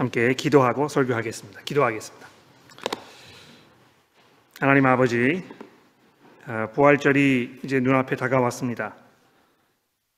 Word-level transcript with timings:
함께 0.00 0.32
기도하고 0.32 0.88
설교하겠습니다. 0.88 1.60
기도하겠습니다. 1.60 2.26
하나님 4.58 4.86
아버지, 4.86 5.44
아, 6.46 6.68
부활절이 6.68 7.60
이제 7.62 7.80
눈앞에 7.80 8.16
다가왔습니다. 8.16 8.94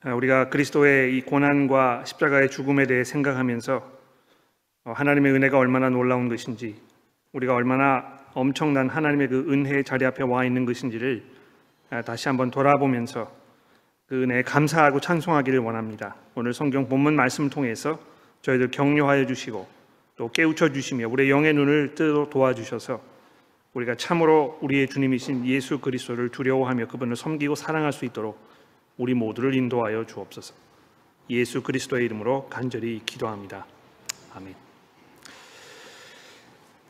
아, 0.05 0.13
우리가 0.13 0.47
그리스도의 0.47 1.17
이 1.17 1.21
고난과 1.23 2.05
십자가의 2.05 2.49
죽음에 2.49 2.85
대해 2.85 3.03
생각하면서 3.03 3.91
어, 4.85 4.93
하나님의 4.93 5.33
은혜가 5.33 5.57
얼마나 5.57 5.89
놀라운 5.89 6.29
것인지, 6.29 6.81
우리가 7.33 7.53
얼마나 7.53 8.19
엄청난 8.33 8.87
하나님의 8.87 9.27
그 9.27 9.51
은혜의 9.51 9.83
자리 9.83 10.05
앞에 10.05 10.23
와 10.23 10.45
있는 10.45 10.63
것인지를 10.63 11.25
아, 11.89 12.01
다시 12.03 12.29
한번 12.29 12.51
돌아보면서 12.51 13.29
그 14.05 14.23
은혜에 14.23 14.43
감사하고 14.43 15.01
찬송하기를 15.01 15.59
원합니다. 15.59 16.15
오늘 16.35 16.53
성경 16.53 16.87
본문 16.87 17.17
말씀을 17.17 17.49
통해서 17.49 17.99
저희들 18.43 18.71
격려하여 18.71 19.25
주시고 19.25 19.82
또 20.15 20.29
깨우쳐 20.31 20.73
주시며 20.73 21.07
우리의 21.09 21.29
영의 21.29 21.53
눈을 21.53 21.95
뜨도록 21.95 22.29
도와주셔서 22.29 23.01
우리가 23.73 23.95
참으로 23.95 24.59
우리의 24.61 24.87
주님이신 24.87 25.47
예수 25.47 25.79
그리스도를 25.79 26.29
두려워하며 26.29 26.87
그분을 26.87 27.15
섬기고 27.15 27.55
사랑할 27.55 27.91
수 27.91 28.05
있도록 28.05 28.37
우리 28.97 29.15
모두를 29.15 29.55
인도하여 29.55 30.05
주옵소서. 30.05 30.53
예수 31.31 31.63
그리스도의 31.63 32.05
이름으로 32.05 32.47
간절히 32.49 33.01
기도합니다. 33.05 33.65
아멘. 34.35 34.53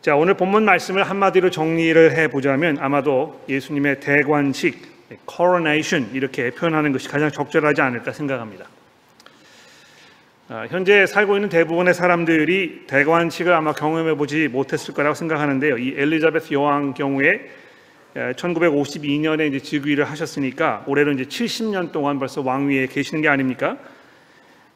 자, 0.01 0.17
오늘 0.17 0.33
본문 0.33 0.65
말씀을 0.65 1.03
한마디로 1.03 1.49
정리를 1.49 2.17
해 2.17 2.27
보자면 2.27 2.77
아마도 2.79 3.41
예수님의 3.47 4.01
대관식 4.01 4.93
coronation 5.29 6.13
이렇게 6.13 6.51
표현하는 6.51 6.91
것이 6.91 7.07
가장 7.07 7.31
적절하지 7.31 7.79
않을까 7.79 8.11
생각합니다. 8.11 8.65
아, 10.49 10.67
현재 10.69 11.05
살고 11.05 11.35
있는 11.37 11.47
대부분의 11.47 11.93
사람들이 11.93 12.83
대관식을 12.87 13.53
아마 13.53 13.71
경험해 13.71 14.15
보지 14.15 14.49
못했을 14.49 14.93
거라고 14.93 15.15
생각하는데요. 15.15 15.77
이 15.77 15.95
엘리자베스 15.97 16.53
여왕 16.53 16.93
경우에 16.93 17.49
1952년에 18.13 19.47
이제 19.47 19.59
즉위를 19.59 20.03
하셨으니까 20.03 20.83
올해로 20.85 21.13
이제 21.13 21.23
70년 21.23 21.93
동안 21.93 22.19
벌써 22.19 22.41
왕위에 22.41 22.87
계시는 22.87 23.21
게 23.21 23.29
아닙니까? 23.29 23.77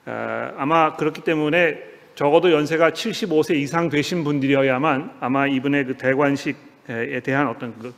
아, 0.05 0.53
아마 0.55 0.95
그렇기 0.95 1.21
때문에 1.25 1.83
적어도 2.15 2.53
연세가 2.53 2.91
75세 2.91 3.57
이상 3.57 3.89
되신 3.89 4.23
분들이어야만 4.23 5.17
아마 5.19 5.47
이분의 5.47 5.83
그 5.83 5.97
대관식에 5.97 7.19
대한 7.25 7.49
어떤 7.49 7.77
그 7.77 7.93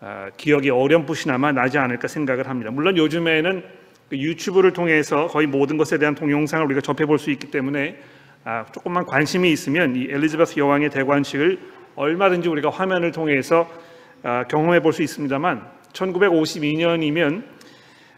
아, 0.00 0.28
기억이 0.36 0.68
어렴풋이나마 0.68 1.52
나지 1.52 1.78
않을까 1.78 2.06
생각을 2.06 2.50
합니다. 2.50 2.70
물론 2.70 2.98
요즘에는 2.98 3.62
그 3.62 3.77
유튜브를 4.12 4.72
통해서 4.72 5.26
거의 5.26 5.46
모든 5.46 5.76
것에 5.76 5.98
대한 5.98 6.14
동영상을 6.14 6.64
우리가 6.66 6.80
접해 6.80 7.06
볼 7.06 7.18
수 7.18 7.30
있기 7.30 7.50
때문에 7.50 7.98
아, 8.44 8.64
조금만 8.72 9.04
관심이 9.04 9.50
있으면 9.52 9.96
이 9.96 10.08
엘리자베스 10.10 10.58
여왕의 10.58 10.90
대관식을 10.90 11.58
얼마든지 11.96 12.48
우리가 12.48 12.70
화면을 12.70 13.12
통해서 13.12 13.68
아, 14.22 14.44
경험해 14.44 14.80
볼 14.80 14.92
수 14.92 15.02
있습니다만 15.02 15.62
1952년이면 15.92 17.42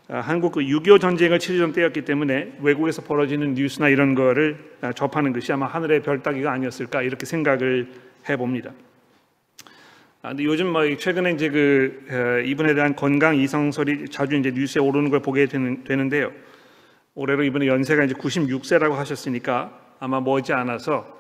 한국 0.09 0.53
그 0.53 0.61
6.25 0.61 1.01
전쟁을 1.01 1.39
치르던 1.39 1.73
때였기 1.73 2.05
때문에 2.05 2.55
외국에서 2.61 3.01
벌어지는 3.03 3.55
뉴스나 3.55 3.89
이런 3.89 4.17
거를 4.17 4.59
접하는 4.97 5.33
것이 5.33 5.53
아마 5.53 5.67
하늘의 5.67 6.03
별 6.03 6.21
따기가 6.21 6.51
아니었을까 6.51 7.03
이렇게 7.03 7.27
생각을 7.27 7.87
해봅니다. 8.29 8.73
아, 10.23 10.29
근데 10.29 10.45
요즘 10.45 10.71
뭐 10.71 10.83
최근에 10.97 11.33
이제 11.33 11.49
그 11.49 12.05
어, 12.11 12.47
이분에 12.47 12.75
대한 12.75 12.95
건강 12.95 13.37
이상설이 13.37 14.11
자주 14.11 14.37
이제 14.37 14.51
뉴스에 14.51 14.83
오르는 14.83 15.09
걸 15.09 15.21
보게 15.21 15.47
되는, 15.47 15.83
되는데요. 15.83 16.31
올해로 17.15 17.43
이분의 17.43 17.69
연세가 17.69 18.05
이제 18.05 18.13
96세라고 18.13 18.93
하셨으니까 18.93 19.73
아마 19.99 20.21
머지 20.21 20.53
않아서 20.53 21.19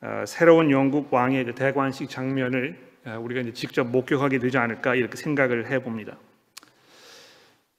어, 0.00 0.24
새로운 0.26 0.70
영국 0.70 1.12
왕의 1.12 1.44
그 1.44 1.54
대관식 1.54 2.08
장면을 2.08 2.78
어, 3.04 3.18
우리가 3.20 3.42
이제 3.42 3.52
직접 3.52 3.84
목격하게 3.86 4.38
되지 4.38 4.56
않을까 4.56 4.94
이렇게 4.94 5.18
생각을 5.18 5.70
해봅니다. 5.70 6.16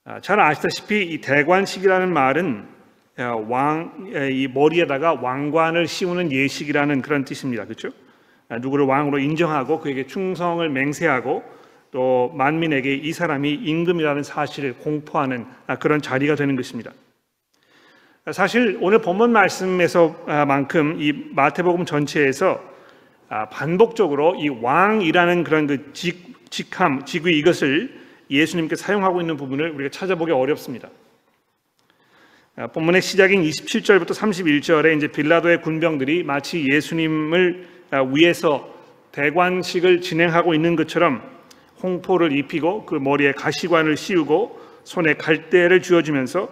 아, 0.05 0.19
잘 0.19 0.39
아시다시피 0.39 1.01
이 1.01 1.19
대관식이라는 1.19 2.13
말은 2.13 2.67
어, 3.17 3.45
왕이 3.49 4.47
머리에다가 4.49 5.13
왕관을 5.15 5.87
씌우는 5.87 6.31
예식이라는 6.31 7.01
그런 7.01 7.25
뜻입니다. 7.25 7.65
그렇죠? 7.65 7.89
아, 8.49 8.57
누구를 8.57 8.85
왕으로 8.85 9.19
인정하고 9.19 9.79
그에게 9.79 10.07
충성을 10.07 10.67
맹세하고 10.67 11.43
또 11.91 12.31
만민에게 12.35 12.95
이 12.95 13.13
사람이 13.13 13.51
임금이라는 13.53 14.23
사실을 14.23 14.73
공포하는 14.73 15.45
아, 15.67 15.75
그런 15.77 16.01
자리가 16.01 16.35
되는 16.35 16.55
것입니다. 16.55 16.91
사실 18.31 18.77
오늘 18.81 19.01
본문 19.01 19.31
말씀에서만큼 19.31 20.97
이 20.99 21.13
마태복음 21.31 21.85
전체에서 21.85 22.61
아, 23.29 23.47
반복적으로 23.49 24.35
이 24.35 24.49
왕이라는 24.49 25.43
그런 25.43 25.67
그 25.67 25.93
직, 25.93 26.49
직함, 26.49 27.05
직위 27.05 27.37
이것을 27.37 27.99
예수님께 28.31 28.75
사용하고 28.75 29.21
있는 29.21 29.37
부분을 29.37 29.71
우리가 29.71 29.91
찾아보기 29.91 30.31
어렵습니다. 30.31 30.89
본문의 32.67 33.01
시작인 33.01 33.41
27절부터 33.41 34.09
31절에 34.09 34.97
이제 34.97 35.07
빌라도의 35.07 35.61
군병들이 35.61 36.23
마치 36.23 36.67
예수님을 36.69 37.65
아, 37.89 38.01
위에서 38.03 38.75
대관식을 39.13 40.01
진행하고 40.01 40.53
있는 40.53 40.75
것처럼 40.75 41.21
홍포를 41.81 42.33
입히고 42.33 42.85
그 42.85 42.95
머리에 42.95 43.31
가시관을 43.31 43.95
씌우고 43.95 44.59
손에 44.83 45.13
갈대를 45.13 45.81
쥐어주면서 45.81 46.49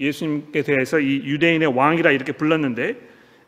예수님께 0.00 0.62
대해서 0.62 0.98
이 0.98 1.16
유대인의 1.22 1.76
왕이라 1.76 2.12
이렇게 2.12 2.32
불렀는데 2.32 2.96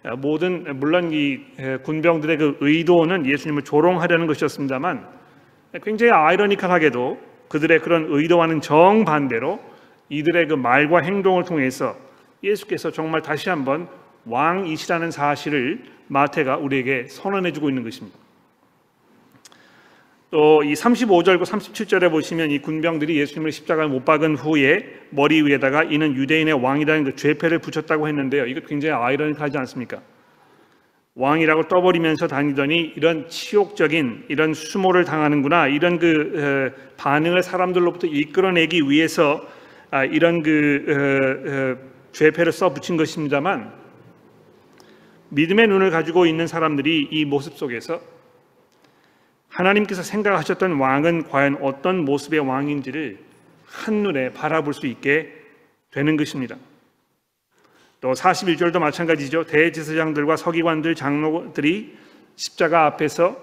아, 0.03 0.15
모든 0.15 0.79
물론 0.79 1.11
이 1.11 1.41
군병들의 1.85 2.37
그 2.37 2.59
의도는 2.61 3.25
예수님을 3.25 3.63
조롱하려는 3.63 4.27
것이었습니다만 4.27 5.09
굉장히 5.83 6.13
아이러니컬하게도 6.13 7.19
그들의 7.49 7.79
그런 7.79 8.09
의도와는 8.11 8.61
정반대로 8.61 9.74
이들의 10.09 10.49
그 10.49 10.55
말과 10.55 11.01
행동을 11.01 11.45
통해서 11.45 11.97
예수께서 12.43 12.91
정말 12.91 13.23
다시 13.23 13.49
한번 13.49 13.89
왕이시라는 14.27 15.11
사실을 15.11 15.85
마태가 16.09 16.59
우리에게 16.59 17.07
선언해 17.09 17.53
주고 17.53 17.69
있는 17.69 17.83
것입니다. 17.83 18.19
또 20.31 20.65
이 20.65 20.73
35절과 20.73 21.43
37절에 21.43 22.11
보시면 22.11 22.51
이 22.51 22.59
군병들이 22.59 23.17
예수님을 23.21 23.53
십자가에 23.53 23.87
못 23.87 24.05
박은 24.05 24.35
후에 24.35 24.85
머리 25.11 25.41
위에다가 25.43 25.85
이는 25.85 26.17
유대인의 26.17 26.55
왕이라는 26.55 27.05
그 27.05 27.15
죄패를 27.15 27.61
붙였다고 27.61 28.09
했는데요. 28.09 28.47
이거 28.47 28.61
굉장히 28.67 29.01
아이러니하지 29.01 29.57
않습니까? 29.59 30.03
왕이라고 31.15 31.69
떠버리면서 31.69 32.27
다니더니 32.27 32.95
이런 32.97 33.29
치욕적인 33.29 34.25
이런 34.27 34.55
수모를 34.55 35.05
당하는구나 35.05 35.69
이런 35.69 36.01
그 36.01 36.73
반응을 36.97 37.45
사람들로부터 37.45 38.09
이끌어내기 38.09 38.91
위해서 38.91 39.47
아, 39.95 40.05
이런 40.05 40.43
그 40.43 41.79
죄패를 42.11 42.51
써 42.51 42.75
붙인 42.75 42.97
것입니다만 42.97 43.73
믿음의 45.29 45.69
눈을 45.69 45.91
가지고 45.91 46.27
있는 46.27 46.49
사람들이 46.49 47.11
이 47.13 47.25
모습 47.25 47.57
속에서 47.57 48.01
하나님께서 49.49 50.03
생각하셨던 50.03 50.81
왕은 50.81 51.29
과연 51.29 51.59
어떤 51.63 52.05
모습의 52.05 52.41
왕인지를 52.41 53.21
한눈에 53.67 54.33
바라볼 54.33 54.75
수 54.75 54.89
있게 54.89 55.33
되는 55.93 56.17
것입니다. 56.17 56.57
또 58.01 58.15
41절도 58.15 58.81
마찬가지죠. 58.81 59.45
대제사장들과 59.45 60.35
서기관들, 60.35 60.97
장로들이 60.97 61.97
십자가 62.35 62.87
앞에서 62.87 63.37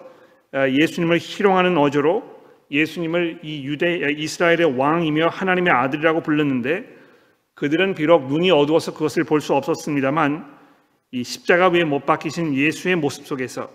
어, 0.53 0.65
예수님을 0.67 1.17
희롱하는 1.17 1.77
어조로 1.77 2.40
예수님을 2.71 3.41
이 3.43 3.63
유대 3.65 3.99
이스라엘의 4.17 4.77
왕이며 4.77 5.27
하나님의 5.27 5.73
아들이라고 5.73 6.21
불렀는데 6.21 6.85
그들은 7.53 7.93
비록 7.93 8.27
눈이 8.27 8.49
어두워서 8.49 8.93
그것을 8.93 9.25
볼 9.25 9.41
수 9.41 9.53
없었습니다만 9.53 10.61
이 11.11 11.23
십자가 11.23 11.67
위에 11.67 11.83
못 11.83 12.05
박히신 12.05 12.55
예수의 12.55 12.95
모습 12.95 13.27
속에서 13.27 13.69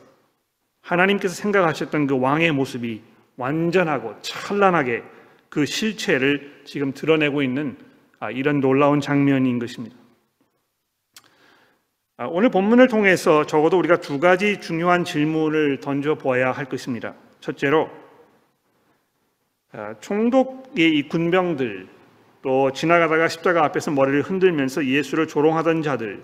하나님께서 0.81 1.35
생각하셨던 1.35 2.07
그 2.07 2.19
왕의 2.19 2.53
모습이 2.53 3.03
완전하고 3.37 4.17
찬란하게 4.23 5.03
그 5.51 5.67
실체를 5.67 6.63
지금 6.65 6.93
드러내고 6.93 7.43
있는 7.43 7.77
아, 8.19 8.31
이런 8.31 8.61
놀라운 8.61 9.01
장면인 9.01 9.59
것입니다. 9.59 9.95
아, 12.17 12.27
오늘 12.27 12.49
본문을 12.51 12.89
통해서 12.89 13.45
적어도 13.45 13.79
우리가 13.79 14.01
두 14.01 14.19
가지 14.19 14.59
중요한 14.61 15.05
질문을 15.05 15.81
던져 15.81 16.15
보아야 16.15 16.53
할 16.53 16.65
것입니다. 16.65 17.15
첫째로 17.41 17.91
아, 17.91 18.06
총독의 20.01 20.97
이 20.97 21.09
군병들 21.09 21.89
또 22.43 22.73
지나가다가 22.73 23.29
십자가 23.29 23.65
앞에서 23.65 23.91
머리를 23.91 24.23
흔들면서 24.23 24.87
예수를 24.87 25.27
조롱하던 25.27 25.83
자들 25.83 26.23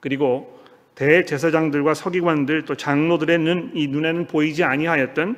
그리고 0.00 0.60
대제사장들과 0.94 1.94
서기관들 1.94 2.64
또 2.64 2.74
장로들의 2.74 3.38
눈, 3.38 3.72
이 3.74 3.88
눈에는 3.88 4.26
보이지 4.26 4.64
아니하였던 4.64 5.36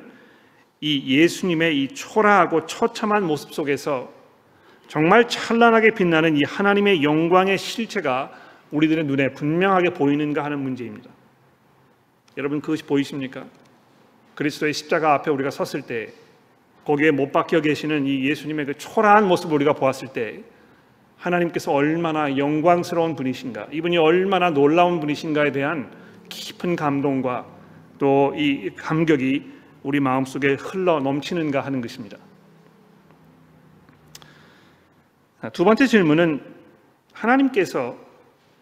이 0.81 1.19
예수님의 1.19 1.83
이 1.83 1.89
초라하고 1.89 2.67
처참한 2.67 3.25
모습 3.25 3.53
속에서 3.53 4.13
정말 4.87 5.29
찬란하게 5.29 5.95
빛나는 5.95 6.37
이 6.37 6.45
하나님의 6.45 7.03
영광의 7.03 7.59
실체가 7.59 8.31
우리들의 8.71 9.05
눈에 9.05 9.33
분명하게 9.33 9.91
보이는가 9.91 10.45
하는 10.45 10.61
문제입니다. 10.61 11.11
여러분 12.37 12.61
그것이 12.61 12.85
보이십니까? 12.85 13.47
그리스도의 14.37 14.73
십자가 14.73 15.15
앞에 15.15 15.31
우리가 15.31 15.51
섰을 15.51 15.83
때 15.83 16.13
거기에 16.89 17.11
못 17.11 17.33
박혀 17.33 17.61
계시는 17.61 18.07
이 18.07 18.25
예수님의 18.31 18.65
그 18.65 18.75
초라한 18.79 19.29
모습을 19.29 19.57
우리가 19.57 19.75
보았을 19.75 20.09
때 20.09 20.43
하나님께서 21.19 21.71
얼마나 21.71 22.39
영광스러운 22.39 23.15
분이신가, 23.15 23.69
이분이 23.73 23.99
얼마나 23.99 24.49
놀라운 24.49 24.99
분이신가에 24.99 25.53
대한 25.53 25.93
깊은 26.31 26.77
감동과 26.77 27.45
또 27.99 28.33
이 28.35 28.71
감격이 28.75 29.53
우리 29.83 30.01
마음속에 30.01 30.55
흘러 30.55 30.99
넘치는가 31.01 31.61
하는 31.61 31.83
것입니다. 31.83 32.17
두 35.53 35.65
번째 35.65 35.87
질문은 35.87 36.41
하나님께서 37.13 37.99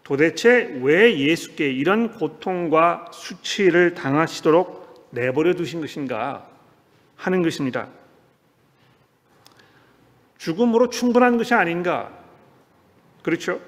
도대체 0.03 0.77
왜 0.81 1.17
예수께 1.17 1.71
이런 1.71 2.11
고통과 2.11 3.09
수치를 3.13 3.93
당하시도록 3.93 5.11
내버려 5.11 5.53
두신 5.53 5.79
것인가 5.79 6.49
하는 7.15 7.41
것입니다. 7.41 7.87
죽음으로 10.47 10.89
충분한 10.89 11.37
것이 11.37 11.53
아닌가? 11.53 12.09
그렇죠? 13.21 13.59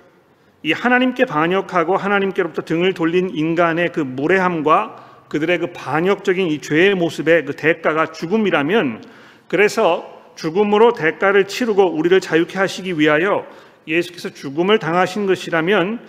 이 0.64 0.72
하나님께 0.72 1.26
반역하고 1.26 1.98
하나님께로부터 1.98 2.62
등을 2.62 2.94
돌린 2.94 3.32
인간의 3.34 3.92
그 3.92 4.00
무례함과 4.00 5.26
그들의 5.28 5.58
그 5.58 5.68
반역적인 5.74 6.48
이 6.48 6.60
죄의 6.62 6.96
모습의 6.96 7.44
그 7.44 7.56
대가가 7.58 8.14
죽음이라면 8.14 9.04
그래서 9.50 10.32
죽음으로 10.36 10.94
대가를 10.94 11.50
치르고 11.50 11.98
우리를 11.98 12.18
자유케 12.22 12.58
하시기 12.58 12.98
위하여 12.98 13.46
예수께서 13.86 14.30
죽음을 14.30 14.80
당하신 14.80 15.26
것이라면 15.26 16.00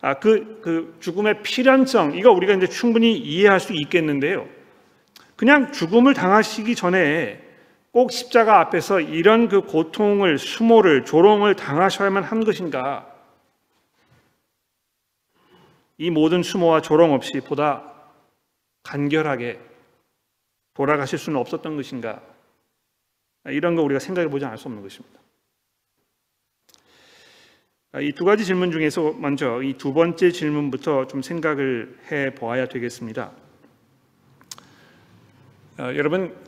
아, 0.00 0.14
그, 0.14 0.58
그 0.62 0.96
죽음의 0.98 1.44
필연성 1.44 2.16
이거 2.16 2.32
우리가 2.32 2.54
이제 2.54 2.66
충분히 2.66 3.16
이해할 3.16 3.60
수 3.60 3.72
있겠는데요. 3.72 4.48
그냥 5.36 5.70
죽음을 5.70 6.14
당하시기 6.14 6.74
전에 6.74 7.47
꼭 7.98 8.12
십자가 8.12 8.60
앞에서 8.60 9.00
이런 9.00 9.48
그 9.48 9.60
고통을 9.60 10.38
수모를 10.38 11.04
조롱을 11.04 11.56
당하셔야만 11.56 12.22
한 12.22 12.44
것인가? 12.44 13.12
이 15.96 16.08
모든 16.08 16.44
수모와 16.44 16.80
조롱 16.80 17.12
없이 17.12 17.40
보다 17.40 17.92
간결하게 18.84 19.58
돌아가실 20.74 21.18
수는 21.18 21.40
없었던 21.40 21.74
것인가? 21.74 22.22
이런 23.46 23.74
거 23.74 23.82
우리가 23.82 23.98
생각해 23.98 24.28
보지 24.28 24.44
않을 24.44 24.58
수 24.58 24.68
없는 24.68 24.80
것입니다. 24.84 25.18
이 28.00 28.12
두 28.12 28.24
가지 28.24 28.44
질문 28.44 28.70
중에서 28.70 29.12
먼저 29.14 29.60
이 29.60 29.74
두 29.76 29.92
번째 29.92 30.30
질문부터 30.30 31.08
좀 31.08 31.20
생각을 31.20 31.98
해 32.12 32.32
보아야 32.32 32.66
되겠습니다. 32.66 33.32
어, 35.80 35.82
여러분 35.96 36.47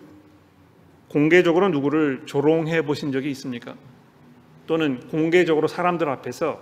공개적으로 1.10 1.68
누구를 1.70 2.22
조롱해 2.24 2.82
보신 2.82 3.10
적이 3.10 3.30
있습니까? 3.32 3.74
또는 4.66 5.00
공개적으로 5.08 5.66
사람들 5.66 6.08
앞에서 6.08 6.60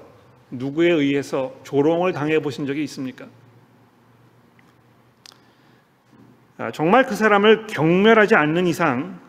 누구에 0.50 0.90
의해서 0.90 1.54
조롱을 1.64 2.14
당해 2.14 2.40
보신 2.40 2.66
적이 2.66 2.82
있습니까? 2.84 3.26
아, 6.56 6.70
정말 6.72 7.04
그 7.04 7.14
사람을 7.14 7.66
경멸하지 7.66 8.34
않는 8.34 8.66
이상 8.66 9.20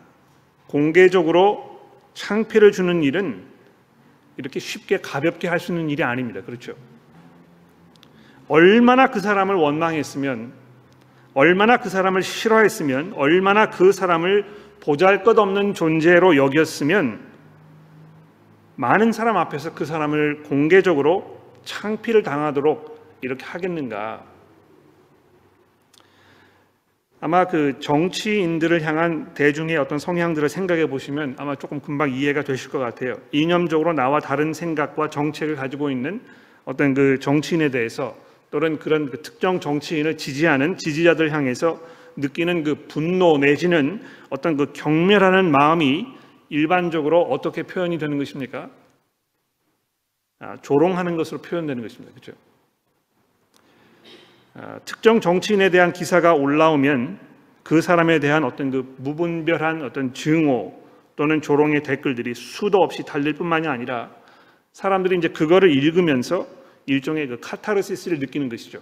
공개적으로 0.68 1.81
창피를 2.13 2.72
주는 2.72 3.04
일은 3.04 3.44
이렇게 4.38 4.60
쉽게 4.62 5.00
가볍게 5.01 5.50
할 5.50 5.60
수 5.60 5.74
있는 5.74 5.89
일이 5.89 6.01
아닙니다. 6.01 6.42
그렇죠? 6.42 6.75
얼마나 8.48 9.07
그 9.07 9.19
사람을 9.19 9.56
원망했으면, 9.56 10.54
얼마나 11.33 11.77
그 11.77 11.89
사람을 11.89 12.24
싫어했으면, 12.24 13.13
얼마나 13.15 13.69
그 13.69 13.92
사람을 13.92 14.69
보잘 14.81 15.23
것 15.23 15.37
없는 15.37 15.73
존재로 15.73 16.35
여겼으면, 16.35 17.19
많은 18.75 19.11
사람 19.11 19.37
앞에서 19.37 19.73
그 19.73 19.85
사람을 19.85 20.43
공개적으로 20.43 21.39
창피를 21.65 22.23
당하도록 22.23 23.19
이렇게 23.21 23.45
하겠는가? 23.45 24.23
아마 27.21 27.45
그 27.45 27.79
정치인들을 27.81 28.81
향한 28.83 29.33
대중의 29.33 29.75
어떤 29.75 29.99
성향들을 29.99 30.47
생각해 30.47 30.87
보시면 30.87 31.35
아마 31.37 31.55
조금 31.55 31.81
금방 31.81 32.11
이해가 32.11 32.43
되실 32.43 32.71
것 32.71 32.79
같아요. 32.79 33.15
이념적으로 33.33 33.91
나와 33.91 34.21
다른 34.21 34.53
생각과 34.53 35.09
정책을 35.09 35.57
가지고 35.57 35.91
있는 35.91 36.21
어떤 36.63 36.93
그 36.93 37.19
정치인에 37.19 37.71
대해서 37.71 38.15
또는 38.51 38.79
그런 38.79 39.09
그 39.09 39.21
특정 39.21 39.59
정치인을 39.59 40.17
지지하는 40.17 40.77
지지자들 40.77 41.33
향해서 41.33 41.81
느끼는 42.19 42.63
그 42.63 42.75
분노 42.88 43.38
내지는 43.38 44.01
어떤 44.30 44.57
그 44.57 44.71
경멸하는 44.74 45.51
마음이 45.51 46.07
일반적으로 46.50 47.21
어떻게 47.21 47.63
표현이 47.63 47.98
되는 47.98 48.18
것입니까? 48.18 48.69
아, 50.39 50.57
조롱하는 50.62 51.18
것으로 51.18 51.42
표현되는 51.42 51.81
것입니다. 51.81 52.13
그렇죠? 52.13 52.38
아, 54.56 54.80
특정 54.86 55.19
정치인에 55.19 55.69
대한 55.69 55.94
기사가 55.94 56.33
올라오면 56.33 57.19
그 57.63 57.81
사람에 57.81 58.19
대한 58.19 58.44
어떤 58.44 58.72
그 58.72 58.95
무분별한 58.98 59.83
어떤 59.83 60.13
증오 60.13 60.80
또는 61.15 61.42
조롱의 61.42 61.83
댓글들이 61.83 62.33
수도 62.33 62.80
없이 62.80 63.04
달릴 63.04 63.33
뿐만이 63.33 63.68
아니라 63.68 64.12
사람들이 64.72 65.18
이제 65.18 65.27
그거를 65.27 65.72
읽으면서 65.72 66.48
일종의 66.86 67.27
그 67.27 67.39
카타르시스를 67.42 68.19
느끼는 68.19 68.50
것이죠. 68.50 68.81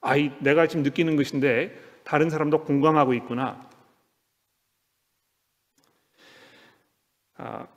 아이 0.00 0.30
내가 0.38 0.66
지금 0.66 0.82
느끼는 0.82 1.16
것인데 1.16 1.76
다른 2.10 2.28
사람도 2.28 2.64
공감하고 2.64 3.14
있구나. 3.14 3.64
아, 7.36 7.68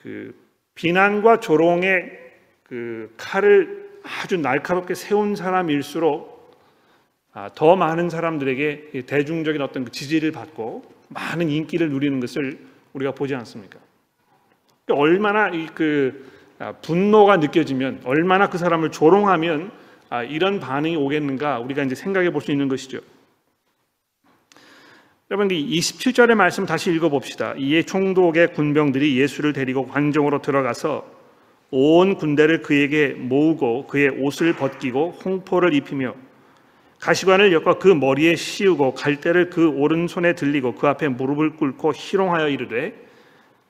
그 0.00 0.34
비난과 0.74 1.40
조롱의 1.40 2.10
그 2.62 3.12
칼을 3.18 4.00
아주 4.02 4.38
날카롭게 4.38 4.94
세운 4.94 5.36
사람일수록 5.36 6.56
아, 7.34 7.50
더 7.54 7.76
많은 7.76 8.08
사람들에게 8.08 9.02
대중적인 9.04 9.60
어떤 9.60 9.84
그 9.84 9.92
지지를 9.92 10.32
받고 10.32 10.82
많은 11.10 11.50
인기를 11.50 11.90
누리는 11.90 12.18
것을 12.18 12.58
우리가 12.94 13.12
보지 13.12 13.34
않습니까? 13.34 13.78
그러니까 14.86 15.02
얼마나 15.02 15.50
그 15.74 16.32
아, 16.58 16.72
분노가 16.72 17.36
느껴지면 17.36 18.00
얼마나 18.06 18.48
그 18.48 18.56
사람을 18.56 18.90
조롱하면 18.90 19.70
아, 20.08 20.22
이런 20.22 20.60
반응이 20.60 20.96
오겠는가 20.96 21.58
우리가 21.58 21.82
이제 21.82 21.94
생각해 21.94 22.30
볼 22.30 22.40
수 22.40 22.52
있는 22.52 22.68
것이죠. 22.68 23.00
여러분 25.28 25.48
27절의 25.48 26.36
말씀 26.36 26.66
다시 26.66 26.92
읽어봅시다. 26.92 27.54
이에 27.58 27.82
총독의 27.82 28.52
군병들이 28.52 29.18
예수를 29.18 29.52
데리고 29.52 29.84
관정으로 29.88 30.40
들어가서 30.40 31.04
온 31.72 32.14
군대를 32.14 32.62
그에게 32.62 33.08
모으고 33.08 33.88
그의 33.88 34.10
옷을 34.20 34.52
벗기고 34.52 35.18
홍포를 35.24 35.74
입히며 35.74 36.14
가시관을 37.00 37.52
엮어 37.52 37.80
그 37.80 37.88
머리에 37.88 38.36
씌우고 38.36 38.94
갈대를 38.94 39.50
그 39.50 39.68
오른손에 39.68 40.34
들리고 40.34 40.76
그 40.76 40.86
앞에 40.86 41.08
무릎을 41.08 41.56
꿇고 41.56 41.92
희롱하여 41.92 42.48
이르되 42.48 42.94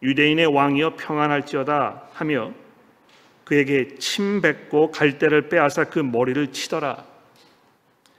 유대인의 0.02 0.48
왕이여 0.48 0.96
평안할지어다 0.96 2.10
하며 2.12 2.52
그에게 3.44 3.94
침 3.98 4.42
뱉고 4.42 4.90
갈대를 4.90 5.48
빼앗아 5.48 5.84
그 5.84 6.00
머리를 6.00 6.52
치더라 6.52 7.02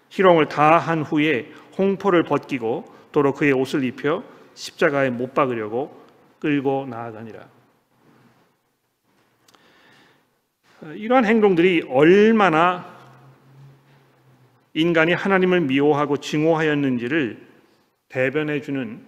희롱을 0.09 0.47
다 0.47 0.79
한 0.79 1.03
후에 1.03 1.51
홍포를 1.77 2.23
벗기고 2.23 2.96
도로 3.17 3.33
그의 3.33 3.51
옷을 3.51 3.83
입혀 3.83 4.23
십자가에 4.53 5.09
못 5.09 5.33
박으려고 5.33 6.05
끌고 6.37 6.85
나아가니라 6.87 7.47
이러한 10.93 11.25
행동들이 11.25 11.81
얼마나 11.89 12.95
인간이 14.75 15.13
하나님을 15.13 15.61
미워하고 15.61 16.17
증오하였는지를 16.17 17.43
대변해 18.07 18.61
주는 18.61 19.01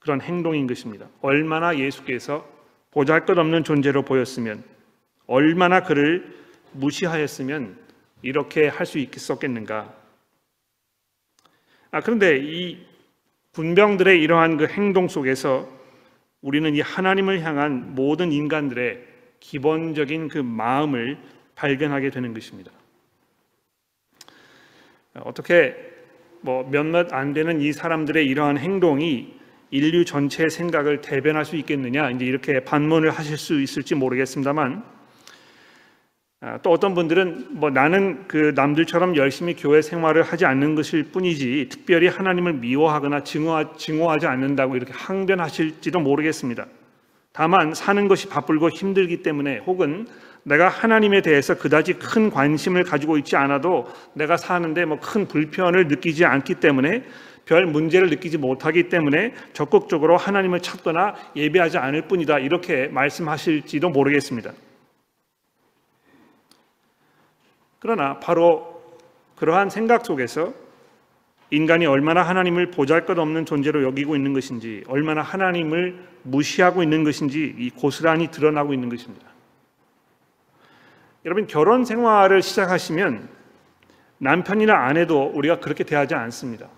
그런 0.00 0.20
행동인 0.20 0.66
것입니다. 0.66 1.06
얼마나 1.22 1.78
예수께서 1.78 2.44
보잘것없는 2.90 3.62
존재로 3.62 4.02
보였으면 4.02 4.64
얼마나 5.28 5.84
그를 5.84 6.36
무시하였으면 6.72 7.78
이렇게 8.22 8.66
할 8.66 8.84
수 8.84 8.98
있겠었겠는가? 8.98 9.99
아 11.90 12.00
그런데 12.00 12.38
이 12.38 12.78
군병들의 13.52 14.22
이러한 14.22 14.56
그 14.56 14.66
행동 14.66 15.08
속에서 15.08 15.68
우리는 16.40 16.74
이 16.74 16.80
하나님을 16.80 17.42
향한 17.42 17.94
모든 17.94 18.32
인간들의 18.32 19.06
기본적인 19.40 20.28
그 20.28 20.38
마음을 20.38 21.18
발견하게 21.54 22.10
되는 22.10 22.32
것입니다. 22.32 22.70
어떻게 25.14 25.74
뭐 26.40 26.68
몇몇 26.70 27.12
안 27.12 27.32
되는 27.32 27.60
이 27.60 27.72
사람들의 27.72 28.26
이러한 28.26 28.58
행동이 28.58 29.34
인류 29.70 30.04
전체의 30.04 30.50
생각을 30.50 31.00
대변할 31.00 31.44
수 31.44 31.56
있겠느냐 31.56 32.10
이제 32.10 32.24
이렇게 32.24 32.60
반문을 32.60 33.10
하실 33.10 33.36
수 33.36 33.60
있을지 33.60 33.94
모르겠습니다만 33.94 34.72
아, 34.74 34.99
또 36.62 36.70
어떤 36.70 36.94
분들은 36.94 37.48
뭐 37.50 37.68
나는 37.68 38.24
그 38.26 38.52
남들처럼 38.56 39.14
열심히 39.16 39.54
교회 39.54 39.82
생활을 39.82 40.22
하지 40.22 40.46
않는 40.46 40.74
것일 40.74 41.10
뿐이지 41.12 41.68
특별히 41.70 42.08
하나님을 42.08 42.54
미워하거나 42.54 43.24
증오하, 43.24 43.74
증오하지 43.76 44.26
않는다고 44.26 44.74
이렇게 44.74 44.92
항변하실지도 44.94 46.00
모르겠습니다. 46.00 46.66
다만 47.32 47.74
사는 47.74 48.08
것이 48.08 48.28
바쁠고 48.28 48.70
힘들기 48.70 49.22
때문에 49.22 49.58
혹은 49.58 50.06
내가 50.42 50.70
하나님에 50.70 51.20
대해서 51.20 51.58
그다지 51.58 51.94
큰 51.94 52.30
관심을 52.30 52.84
가지고 52.84 53.18
있지 53.18 53.36
않아도 53.36 53.86
내가 54.14 54.38
사는데 54.38 54.86
뭐 54.86 54.98
큰 54.98 55.28
불편을 55.28 55.88
느끼지 55.88 56.24
않기 56.24 56.54
때문에 56.54 57.04
별 57.44 57.66
문제를 57.66 58.08
느끼지 58.08 58.38
못하기 58.38 58.88
때문에 58.88 59.34
적극적으로 59.52 60.16
하나님을 60.16 60.60
찾거나 60.60 61.14
예배하지 61.36 61.76
않을 61.76 62.08
뿐이다 62.08 62.38
이렇게 62.38 62.88
말씀하실지도 62.88 63.90
모르겠습니다. 63.90 64.52
그러나 67.80 68.20
바로 68.20 68.82
그러한 69.36 69.70
생각 69.70 70.04
속에서 70.04 70.52
인간이 71.50 71.86
얼마나 71.86 72.22
하나님을 72.22 72.70
보잘것없는 72.70 73.44
존재로 73.44 73.82
여기고 73.82 74.14
있는 74.14 74.32
것인지, 74.32 74.84
얼마나 74.86 75.22
하나님을 75.22 75.98
무시하고 76.22 76.82
있는 76.82 77.02
것인지 77.02 77.56
이 77.58 77.70
고스란히 77.70 78.30
드러나고 78.30 78.72
있는 78.72 78.88
것입니다. 78.88 79.26
여러분 81.24 81.46
결혼 81.46 81.84
생활을 81.84 82.40
시작하시면 82.40 83.28
남편이나 84.18 84.74
아내도 84.74 85.32
우리가 85.34 85.58
그렇게 85.58 85.82
대하지 85.84 86.14
않습니다. 86.14 86.68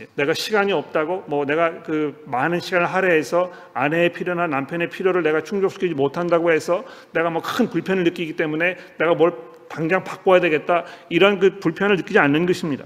예, 0.00 0.06
내가 0.14 0.32
시간이 0.32 0.72
없다고 0.72 1.24
뭐 1.26 1.44
내가 1.44 1.82
그 1.82 2.22
많은 2.26 2.60
시간을 2.60 2.86
할애해서 2.86 3.52
아내의 3.74 4.12
필요나 4.12 4.46
남편의 4.46 4.88
필요를 4.88 5.22
내가 5.22 5.42
충족시키지 5.42 5.94
못한다고 5.94 6.50
해서 6.50 6.82
내가 7.12 7.28
뭐 7.28 7.42
큰 7.42 7.68
불편을 7.68 8.04
느끼기 8.04 8.36
때문에 8.36 8.76
내가 8.98 9.14
뭘 9.14 9.51
당장 9.72 10.04
바꿔야 10.04 10.38
되겠다 10.40 10.84
이런 11.08 11.38
그 11.38 11.58
불편을 11.58 11.96
느끼지 11.96 12.18
않는 12.18 12.44
것입니다. 12.44 12.84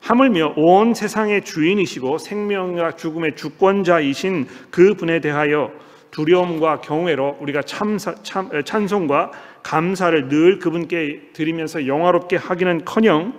하물며 0.00 0.54
온 0.56 0.94
세상의 0.94 1.44
주인이시고 1.44 2.18
생명과 2.18 2.96
죽음의 2.96 3.36
주권자이신 3.36 4.46
그 4.70 4.94
분에 4.94 5.20
대하여 5.20 5.72
두려움과 6.10 6.80
경외로 6.80 7.36
우리가 7.40 7.62
참사, 7.62 8.14
참, 8.22 8.50
찬송과 8.64 9.30
감사를 9.62 10.28
늘 10.28 10.58
그분께 10.58 11.30
드리면서 11.32 11.86
영화롭게 11.86 12.36
하기는커녕 12.36 13.34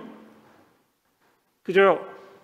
그저 1.62 2.00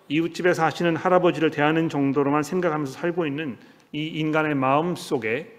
이웃집에 0.09 0.53
사시는 0.53 0.95
할아버지를 0.95 1.49
대하는 1.49 1.89
정도로만 1.89 2.43
생각하면서 2.43 2.91
살고 2.91 3.25
있는 3.25 3.57
이 3.93 4.05
인간의 4.07 4.55
마음 4.55 4.95
속에 4.95 5.56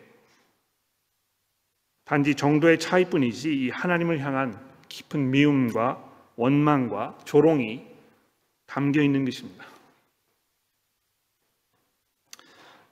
단지 2.09 2.35
정도의 2.35 2.79
차이뿐이지 2.79 3.55
이 3.55 3.69
하나님을 3.69 4.21
향한 4.21 4.59
깊은 4.89 5.31
미움과 5.31 6.03
원망과 6.37 7.19
조롱이 7.27 7.85
담겨 8.65 9.03
있는 9.03 9.27
것입니다. 9.27 9.67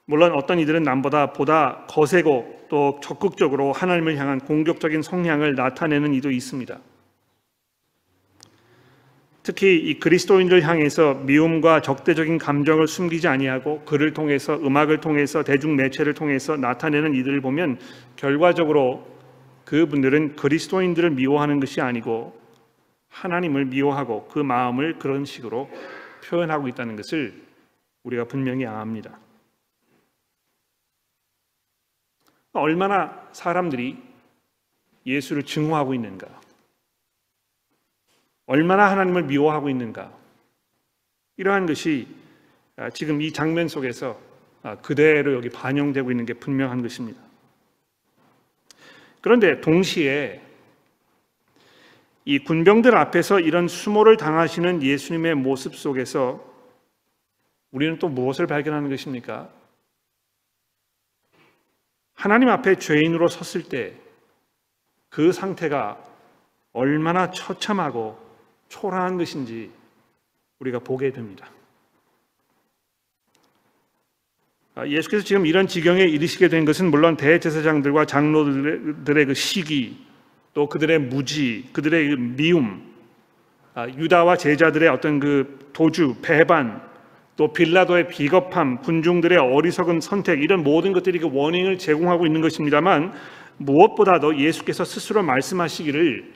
물론 0.05 0.33
어떤 0.33 0.59
이들은 0.59 0.83
남보다 0.83 1.33
보다 1.33 1.87
거세고 1.87 2.67
또 2.69 3.01
적극적으로 3.03 3.73
하나님을 3.73 4.19
향한 4.19 4.39
공격적인 4.39 5.01
성향을 5.01 5.55
나타내는 5.55 6.13
이도 6.13 6.31
있습니다. 6.31 6.79
특히 9.47 9.77
이 9.77 10.01
그리스도인들 10.01 10.67
향해서 10.67 11.15
미움과 11.15 11.81
적대적인 11.81 12.37
감정을 12.37 12.89
숨기지 12.89 13.29
아니하고 13.29 13.85
글을 13.85 14.13
통해서 14.13 14.57
음악을 14.57 15.01
통해서 15.01 15.45
대중 15.45 15.77
매체를 15.77 16.15
통해서 16.15 16.57
나타내는 16.57 17.15
이들을 17.15 17.41
보면 17.43 17.79
결과적으로 18.17 19.07
그분들은 19.65 20.35
그리스도인들을 20.35 21.11
미워하는 21.11 21.61
것이 21.61 21.81
아니고 21.81 22.37
하나님을 23.07 23.67
미워하고 23.67 24.27
그 24.27 24.41
마음을 24.41 24.99
그런 24.99 25.25
식으로 25.25 25.71
표현하고 26.29 26.67
있다는 26.67 26.97
것을 26.97 27.41
우리가 28.03 28.25
분명히 28.25 28.67
압니다. 28.67 29.17
얼마나 32.53 33.29
사람들이 33.31 33.97
예수를 35.07 35.45
증오하고 35.45 35.95
있는가? 35.95 36.36
얼마나 38.47 38.91
하나님을 38.91 39.25
미워하고 39.25 39.69
있는가. 39.69 40.13
이러한 41.37 41.67
것이 41.67 42.09
아, 42.77 42.91
지금 42.91 43.21
이 43.21 43.33
장면 43.33 43.69
속에서 43.69 44.19
아, 44.63 44.77
그대로 44.77 45.35
여기 45.35 45.49
반영되고 45.49 46.11
있는 46.11 46.25
게 46.25 46.35
분명한 46.35 46.83
것입니다. 46.83 47.21
그런데 49.21 49.61
동시에 49.61 50.41
이 52.25 52.39
군병들 52.39 52.97
앞에서 52.97 53.41
이런 53.41 53.69
수모를 53.69 54.17
당하시는 54.17 54.83
예수님의 54.83 55.37
모습 55.37 55.77
속에서 55.77 56.45
우리는 57.71 57.99
또 57.99 58.09
무엇을 58.09 58.47
발견하는 58.47 58.89
것입니까? 58.89 59.51
하나님 62.15 62.49
앞에 62.49 62.77
죄인으로 62.77 63.29
섰을 63.29 63.69
때 63.69 64.07
그 65.17 65.33
상태가 65.33 65.99
얼마나 66.75 67.31
처참하고 67.31 68.19
초라한 68.69 69.19
것인지 69.19 69.71
우리가 70.59 70.79
보게 70.79 71.11
됩니다. 71.11 71.51
아, 74.75 74.87
예수께서 74.87 75.25
지금 75.25 75.47
이런 75.47 75.67
지경에 75.67 76.03
이르시게 76.03 76.49
된 76.49 76.67
것은 76.67 76.91
물론 76.91 77.17
대제사장들과 77.17 78.05
장로들의 78.05 79.25
그 79.25 79.35
시기, 79.35 79.97
또 80.53 80.69
그들의 80.69 80.99
무지, 80.99 81.65
그들의 81.73 82.11
그 82.11 82.15
미움, 82.17 82.83
아, 83.75 83.89
유다와 83.89 84.37
제자들의 84.37 84.89
어떤 84.91 85.19
그 85.19 85.71
도주, 85.73 86.17
배반, 86.21 86.83
또 87.37 87.53
빌라도의 87.53 88.09
비겁함, 88.09 88.83
군중들의 88.83 89.39
어리석은 89.39 90.01
선택 90.01 90.43
이런 90.43 90.63
모든 90.63 90.93
것들이 90.93 91.19
그 91.19 91.29
원인을 91.31 91.79
제공하고 91.79 92.27
있는 92.27 92.41
것입니다만 92.41 93.13
무엇보다도 93.59 94.39
예수께서 94.39 94.85
스스로 94.85 95.23
말씀하시기를 95.23 96.36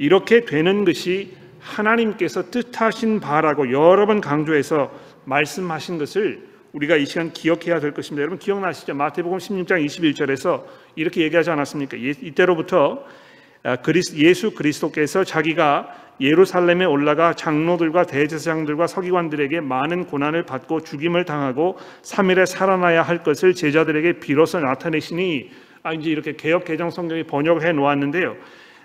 이렇게 0.00 0.46
되는 0.46 0.86
것이 0.86 1.36
하나님께서 1.60 2.50
뜻하신 2.50 3.20
바라고 3.20 3.70
여러 3.70 4.06
번 4.06 4.22
강조해서 4.22 4.90
말씀하신 5.26 5.98
것을 5.98 6.48
우리가 6.72 6.96
이 6.96 7.04
시간 7.04 7.34
기억해야 7.34 7.80
될 7.80 7.92
것입니다. 7.92 8.22
여러분 8.22 8.38
기억나시죠? 8.38 8.94
마태복음 8.94 9.36
16장 9.36 9.84
21절에서 9.84 10.64
이렇게 10.96 11.20
얘기하지 11.20 11.50
않았습니까? 11.50 11.98
이때로부터 11.98 13.04
아, 13.62 13.76
예수 14.14 14.52
그리스도께서 14.54 15.22
자기가 15.22 15.94
예루살렘에 16.18 16.86
올라가 16.86 17.34
장로들과 17.34 18.06
대제사장들과 18.06 18.86
서기관들에게 18.86 19.60
많은 19.60 20.06
고난을 20.06 20.44
받고 20.46 20.80
죽임을 20.80 21.26
당하고 21.26 21.76
3일에 22.00 22.46
살아나야 22.46 23.02
할 23.02 23.22
것을 23.22 23.52
제자들에게 23.52 24.20
비로소 24.20 24.60
나타내시니 24.60 25.50
아 25.82 25.92
이제 25.92 26.08
이렇게 26.08 26.36
개혁 26.36 26.64
개정 26.64 26.88
성경이 26.88 27.24
번역해 27.24 27.72
놓았는데요. 27.72 28.36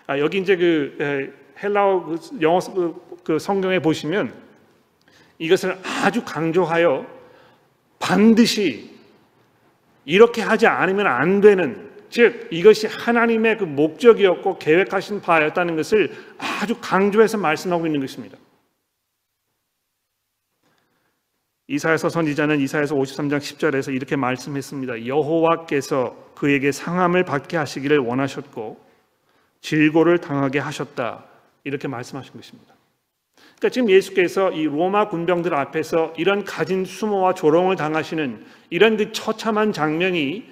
아, 0.07 0.19
여기 0.19 0.37
이제 0.39 0.55
그 0.55 1.33
헬라어 1.61 2.05
그 2.05 2.19
영어 2.41 2.59
그, 2.59 3.17
그 3.23 3.39
성경에 3.39 3.79
보시면 3.79 4.33
이것을 5.39 5.77
아주 5.83 6.23
강조하여 6.23 7.05
반드시 7.99 8.95
이렇게 10.05 10.41
하지 10.41 10.67
않으면 10.67 11.07
안 11.07 11.41
되는 11.41 11.89
즉 12.09 12.47
이것이 12.51 12.87
하나님의 12.87 13.57
그 13.57 13.63
목적이었고 13.63 14.59
계획하신 14.59 15.21
바였다는 15.21 15.75
것을 15.75 16.11
아주 16.37 16.75
강조해서 16.79 17.37
말씀하고 17.37 17.85
있는 17.87 17.99
것입니다. 17.99 18.37
이사야서 21.67 22.09
선지자는 22.09 22.59
이사야서 22.59 22.95
53장 22.95 23.39
10절에서 23.39 23.93
이렇게 23.93 24.15
말씀했습니다. 24.15 25.07
여호와께서 25.07 26.15
그에게 26.35 26.71
상함을 26.71 27.25
받게 27.25 27.57
하시기를 27.57 27.97
원하셨고 27.97 28.84
질고를 29.65 30.19
당하게 30.19 30.59
하셨다. 30.59 31.25
이렇게 31.63 31.87
말씀하신 31.87 32.33
것입니다. 32.33 32.75
그러니까 33.57 33.69
지금 33.69 33.89
예수께서 33.89 34.51
이 34.51 34.65
로마 34.65 35.09
군병들 35.09 35.55
앞에서 35.55 36.13
이런 36.17 36.43
가진 36.43 36.85
수모와 36.85 37.33
조롱을 37.33 37.75
당하시는 37.75 38.45
이런 38.69 38.95
그 38.95 39.11
처참한 39.11 39.73
장면이 39.73 40.47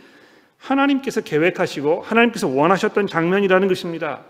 하나님께서 0.57 1.21
계획하시고 1.21 2.01
하나님께서 2.01 2.47
원하셨던 2.47 3.05
장면이라는 3.05 3.67
것입니다. 3.67 4.25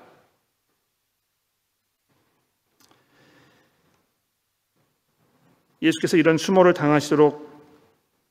예수께서 5.82 6.18
이런 6.18 6.38
수모를 6.38 6.74
당하시도록 6.74 7.54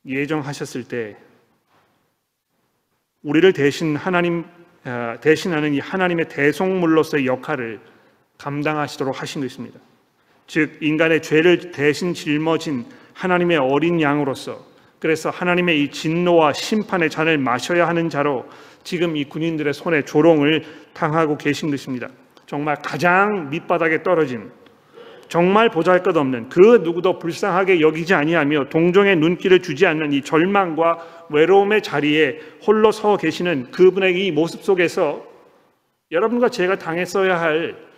예정하셨을 0.05 0.83
때 0.83 1.17
우리를 3.23 3.51
대신 3.53 3.95
하나님 3.95 4.45
아, 4.45 4.62
대신하는 5.21 5.73
이 5.73 5.79
하나님의 5.79 6.29
대속물로서의 6.29 7.25
역할을 7.25 7.79
감당하시도록 8.37 9.21
하신 9.21 9.41
것입니다. 9.41 9.79
즉 10.47 10.77
인간의 10.81 11.21
죄를 11.21 11.71
대신 11.71 12.13
짊어진 12.13 12.85
하나님의 13.13 13.57
어린 13.57 14.01
양으로서 14.01 14.65
그래서 14.99 15.29
하나님의 15.29 15.83
이 15.83 15.91
진노와 15.91 16.53
심판의 16.53 17.09
잔을 17.09 17.37
마셔야 17.37 17.87
하는 17.87 18.09
자로 18.09 18.45
지금 18.83 19.15
이 19.15 19.25
군인들의 19.25 19.73
손에 19.73 20.03
조롱을 20.03 20.63
당하고 20.93 21.37
계신 21.37 21.69
것입니다. 21.71 22.09
정말 22.45 22.77
가장 22.81 23.49
밑바닥에 23.49 24.03
떨어진 24.03 24.51
정말 25.27 25.69
보잘것없는 25.69 26.49
그 26.49 26.81
누구도 26.83 27.19
불쌍하게 27.19 27.81
여기지 27.81 28.13
아니하며 28.13 28.69
동정의 28.69 29.15
눈길을 29.15 29.61
주지 29.61 29.85
않는 29.85 30.13
이 30.13 30.21
절망과 30.21 31.27
외로움의 31.29 31.81
자리에 31.81 32.39
홀로 32.65 32.91
서 32.91 33.17
계시는 33.17 33.71
그분의 33.71 34.25
이 34.25 34.31
모습 34.31 34.63
속에서 34.63 35.25
여러분과 36.11 36.49
제가 36.49 36.77
당했어야 36.77 37.39
할 37.39 37.93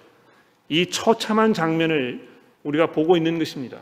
이 0.70 0.90
처참한 0.90 1.54
장면을 1.54 2.28
우리가 2.64 2.92
보고 2.92 3.16
있는 3.16 3.38
것입니다. 3.38 3.82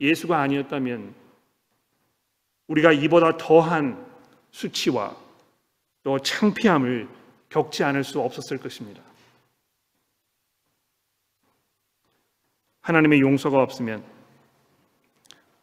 예수가 0.00 0.38
아니었다면 0.38 1.14
우리가 2.68 2.92
이보다 2.92 3.36
더한 3.36 4.04
수치와 4.50 5.16
또 6.02 6.18
창피함을 6.18 7.08
겪지 7.50 7.84
않을 7.84 8.04
수 8.04 8.20
없었을 8.20 8.58
것입니다. 8.58 9.02
하나님의 12.84 13.20
용서가 13.20 13.62
없으면 13.62 14.04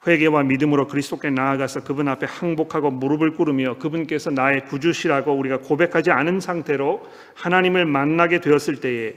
회개와 0.08 0.42
믿음으로 0.44 0.88
그리스도께 0.88 1.30
나아가서 1.30 1.84
그분 1.84 2.08
앞에 2.08 2.26
항복하고 2.26 2.90
무릎을 2.90 3.36
꿇으며 3.36 3.78
그분께서 3.78 4.32
나의 4.32 4.66
구주시라고 4.66 5.32
우리가 5.32 5.60
고백하지 5.60 6.10
않은 6.10 6.40
상태로 6.40 7.08
하나님을 7.36 7.86
만나게 7.86 8.42
되었을 8.42 8.80
때에 8.82 9.14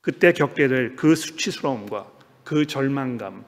그때 0.00 0.32
겪게 0.32 0.68
될 0.68 0.96
그 0.96 1.14
수치스러움과 1.14 2.10
그 2.42 2.66
절망감 2.66 3.44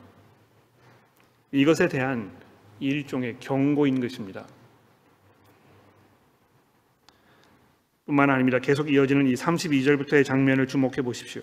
이것에 1.51 1.89
대한 1.89 2.31
일종의 2.81 3.37
경고인 3.41 4.01
것입니다. 4.01 4.47
뿐만 8.05 8.29
아닙니다. 8.29 8.59
계속 8.59 8.93
이어지는 8.93 9.27
이 9.29 9.35
32절부터의 9.35 10.25
장면을 10.27 10.67
주목해 10.67 11.01
보십시오. 11.01 11.43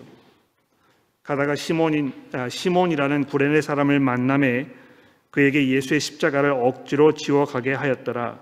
가다가 1.22 1.54
시몬인 1.54 2.12
아, 2.32 2.48
시몬이라는 2.48 3.24
구레네 3.24 3.60
사람을 3.60 4.00
만남에 4.00 4.66
그에게 5.30 5.68
예수의 5.68 6.00
십자가를 6.00 6.50
억지로 6.50 7.14
지워 7.14 7.44
가게 7.44 7.72
하였더라. 7.72 8.40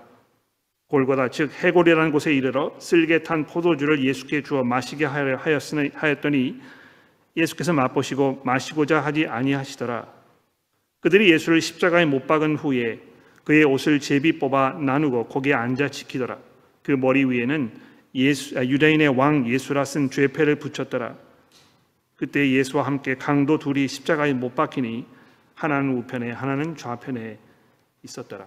골고다 0.87 1.29
즉 1.29 1.51
해골이라는 1.53 2.11
곳에 2.11 2.33
이르러 2.33 2.75
쓸개 2.79 3.23
탄 3.23 3.45
포도주를 3.45 4.03
예수께 4.03 4.41
주어 4.41 4.63
마시게 4.63 5.05
하였으니 5.05 5.91
하였더니 5.93 6.59
예수께서 7.37 7.71
맛보시고 7.71 8.41
마시고자 8.43 8.99
하지 8.99 9.25
아니하시더라. 9.25 10.05
그들이 10.99 11.31
예수를 11.31 11.61
십자가에 11.61 12.05
못 12.05 12.27
박은 12.27 12.57
후에 12.57 12.99
그의 13.45 13.63
옷을 13.63 13.99
제비 13.99 14.37
뽑아 14.37 14.79
나누고 14.81 15.27
거기에 15.27 15.53
앉아 15.53 15.89
지키더라. 15.89 16.37
그 16.83 16.91
머리 16.91 17.23
위에는 17.23 17.71
예수, 18.15 18.59
아, 18.59 18.65
유대인의 18.65 19.09
왕 19.09 19.47
예수라 19.47 19.85
쓴 19.85 20.09
죄패를 20.09 20.55
붙였더라. 20.55 21.30
그때 22.21 22.51
예수와 22.51 22.85
함께 22.85 23.15
강도 23.15 23.57
둘이 23.57 23.87
십자가에 23.87 24.33
못 24.33 24.53
박히니 24.53 25.07
하나는 25.55 25.97
우편에 25.97 26.29
하나는 26.29 26.77
좌편에 26.77 27.39
있었더라. 28.03 28.45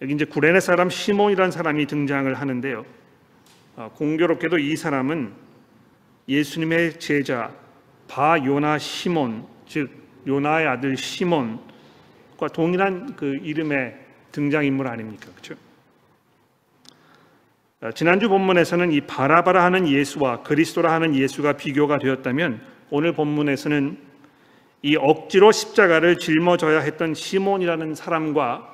여기 0.00 0.14
이제 0.14 0.24
구레네 0.24 0.60
사람 0.60 0.88
시몬이라는 0.88 1.50
사람이 1.50 1.86
등장을 1.86 2.32
하는데요. 2.32 2.86
어, 3.74 3.90
공교롭게도 3.92 4.58
이 4.58 4.76
사람은 4.76 5.32
예수님의 6.28 7.00
제자 7.00 7.52
바 8.06 8.38
요나 8.38 8.78
시몬 8.78 9.44
즉 9.66 9.90
요나의 10.28 10.68
아들 10.68 10.96
시몬과 10.96 11.58
동일한 12.52 13.16
그 13.16 13.34
이름의 13.42 13.98
등장 14.30 14.64
인물 14.64 14.86
아닙니까? 14.86 15.26
그렇죠? 15.32 15.56
어, 17.84 17.92
지난주 17.92 18.30
본문에서는 18.30 18.92
이 18.92 19.02
바라바라 19.02 19.62
하는 19.62 19.86
예수와 19.86 20.42
그리스도라 20.42 20.90
하는 20.90 21.14
예수가 21.14 21.58
비교가 21.58 21.98
되었다면 21.98 22.62
오늘 22.88 23.12
본문에서는 23.12 23.98
이 24.80 24.96
억지로 24.96 25.52
십자가를 25.52 26.16
짊어져야 26.16 26.80
했던 26.80 27.12
시몬이라는 27.12 27.94
사람과 27.94 28.70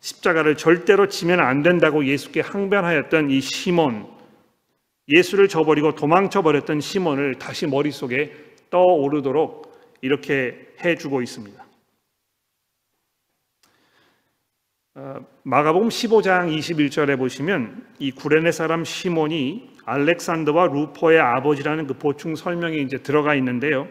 십자가를 0.00 0.56
절대로 0.56 1.06
지면 1.06 1.38
안 1.38 1.62
된다고 1.62 2.04
예수께 2.04 2.40
항변하였던 2.40 3.30
이 3.30 3.40
시몬, 3.40 4.08
예수를 5.06 5.46
저버리고 5.46 5.94
도망쳐 5.94 6.42
버렸던 6.42 6.80
시몬을 6.80 7.36
다시 7.36 7.68
머릿속에 7.68 8.32
떠오르도록 8.70 9.72
이렇게 10.00 10.74
해주고 10.84 11.22
있습니다. 11.22 11.62
어, 11.62 11.68
마가복음 15.44 15.88
15장 15.88 16.52
21절에 16.52 17.16
보시면 17.16 17.86
이 18.00 18.10
구레네 18.10 18.50
사람 18.50 18.84
시몬이 18.84 19.70
알렉산더와 19.84 20.66
루포의 20.66 21.20
아버지라는 21.20 21.86
그 21.86 21.94
보충 21.94 22.34
설명이 22.34 22.82
이제 22.82 22.98
들어가 22.98 23.36
있는데요. 23.36 23.86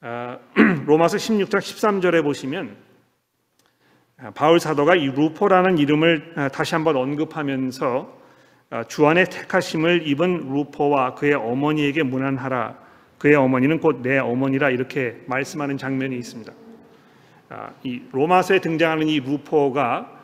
어, 0.00 0.38
로마서 0.86 1.18
16장 1.18 1.58
13절에 1.58 2.22
보시면 2.22 2.74
어, 4.22 4.30
바울 4.34 4.58
사도가 4.60 4.94
이 4.94 5.08
루포라는 5.08 5.76
이름을 5.76 6.50
다시 6.52 6.74
한번 6.74 6.96
언급하면서 6.96 8.18
주 8.88 9.06
안에 9.06 9.24
택하심을 9.24 10.08
입은 10.08 10.48
루포와 10.52 11.16
그의 11.16 11.34
어머니에게 11.34 12.02
문안하라. 12.02 12.78
그의 13.18 13.34
어머니는 13.34 13.80
곧 13.80 14.00
내 14.00 14.18
어머니라 14.18 14.70
이렇게 14.70 15.22
말씀하는 15.26 15.76
장면이 15.76 16.16
있습니다. 16.16 16.50
아, 17.50 17.70
이 17.82 18.02
로마서에 18.12 18.60
등장하는 18.60 19.08
이 19.08 19.20
루포가 19.20 20.18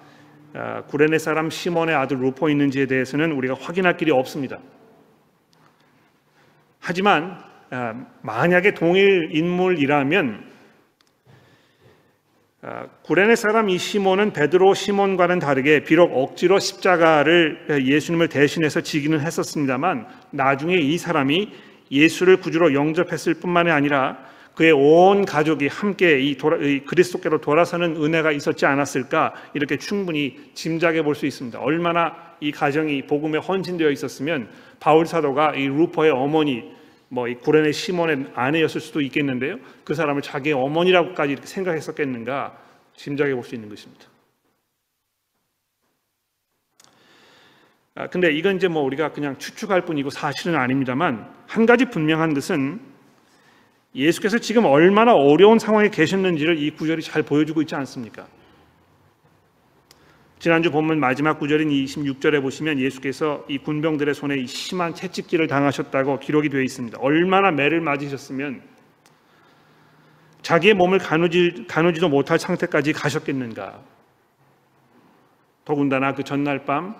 아, 0.53 0.83
구레네 0.83 1.19
사람 1.19 1.49
시몬의 1.49 1.95
아들 1.95 2.21
루포 2.21 2.51
있는지에 2.51 2.87
대해서는 2.87 3.33
우리가 3.33 3.55
확인할 3.59 3.97
길이 3.97 4.11
없습니다. 4.13 4.59
하지만 6.81 7.39
아, 7.71 7.95
만약에 8.21 8.75
동일 8.75 9.31
인물이라면 9.33 10.53
구레네 13.03 13.37
사람 13.37 13.69
이 13.69 13.77
시몬은 13.77 14.33
베드로 14.33 14.73
시몬과는 14.73 15.39
다르게 15.39 15.85
비록 15.85 16.13
억지로 16.15 16.59
십자가를 16.59 17.85
예수님을 17.87 18.29
대신해서 18.29 18.81
지기는 18.81 19.21
했었습니다만 19.21 20.07
나중에 20.31 20.75
이 20.77 20.97
사람이 20.97 21.53
예수를 21.91 22.39
구주로 22.39 22.73
영접했을 22.73 23.35
뿐만이 23.35 23.71
아니라 23.71 24.17
그의 24.55 24.73
온 24.73 25.25
가족이 25.25 25.67
함께 25.67 26.21
이, 26.21 26.37
돌아, 26.37 26.57
이 26.59 26.81
그리스도께로 26.81 27.41
돌아서는 27.41 27.97
은혜가 27.97 28.31
있었지 28.33 28.67
않았을까 28.67 29.35
이렇게 29.55 29.79
충분히 29.79 30.39
짐작해 30.55 31.03
볼 31.03 31.15
수 31.15 31.27
있습니다. 31.27 31.59
얼마나 31.59 32.15
이 32.41 32.53
가정이 32.53 33.03
복음에 33.07 33.39
헌신되어 33.39 33.91
있었으면 33.91 34.49
바울 34.81 35.07
사도가 35.07 35.55
이 35.57 35.67
루퍼의 35.67 36.11
어머니 36.11 36.73
뭐 37.09 37.29
이 37.29 37.35
구레네 37.35 37.73
시몬의 37.73 38.27
아내였을 38.35 38.81
수도 38.81 39.01
있겠는데요. 39.01 39.59
그 39.85 39.95
사람을 39.95 40.23
자기의 40.23 40.55
어머니라고까지 40.55 41.33
이렇게 41.33 41.47
생각했었겠는가 41.47 42.57
짐작해 42.97 43.35
볼 43.35 43.45
수 43.45 43.55
있는 43.55 43.69
것입니다. 43.69 44.07
아, 47.97 48.09
근데 48.09 48.33
이건 48.33 48.57
이제 48.57 48.67
뭐 48.67 48.83
우리가 48.83 49.13
그냥 49.13 49.39
추측할 49.39 49.83
뿐이고 49.83 50.11
사실은 50.11 50.57
아닙니다만 50.57 51.33
한 51.47 51.67
가지 51.67 51.85
분명한 51.85 52.35
것은 52.35 52.81
예수께서 53.95 54.39
지금 54.39 54.65
얼마나 54.65 55.15
어려운 55.15 55.59
상황에 55.59 55.89
계셨는지를 55.89 56.59
이 56.59 56.71
구절이 56.71 57.03
잘 57.03 57.23
보여주고 57.23 57.63
있지 57.63 57.75
않습니까? 57.77 58.27
지난주 60.41 60.71
본문 60.71 61.01
마지막 61.01 61.39
구절인 61.39 61.71
26절에 61.71 62.43
보시면 62.43 62.79
예수께서 62.79 63.45
이 63.49 63.57
군병들의 63.57 64.15
손에 64.15 64.45
심한 64.47 64.95
채찍질을 64.95 65.47
당하셨다고 65.47 66.19
기록이 66.19 66.51
되어 66.51 66.61
있습니다. 66.61 66.99
얼마나 67.01 67.51
매를 67.51 67.81
맞으셨으면 67.81 68.61
자기의 70.43 70.75
몸을 70.75 70.99
가누지, 70.99 71.65
가누지도 71.67 72.11
못할 72.11 72.39
상태까지 72.39 72.93
가셨겠는가? 72.93 73.81
더군다나 75.65 76.13
그 76.13 76.23
전날 76.23 76.67
밤 76.67 76.95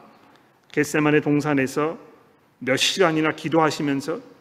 겟세만의 0.73 1.21
동산에서 1.21 1.99
몇 2.61 2.77
시간이나 2.77 3.33
기도하시면서 3.33 4.34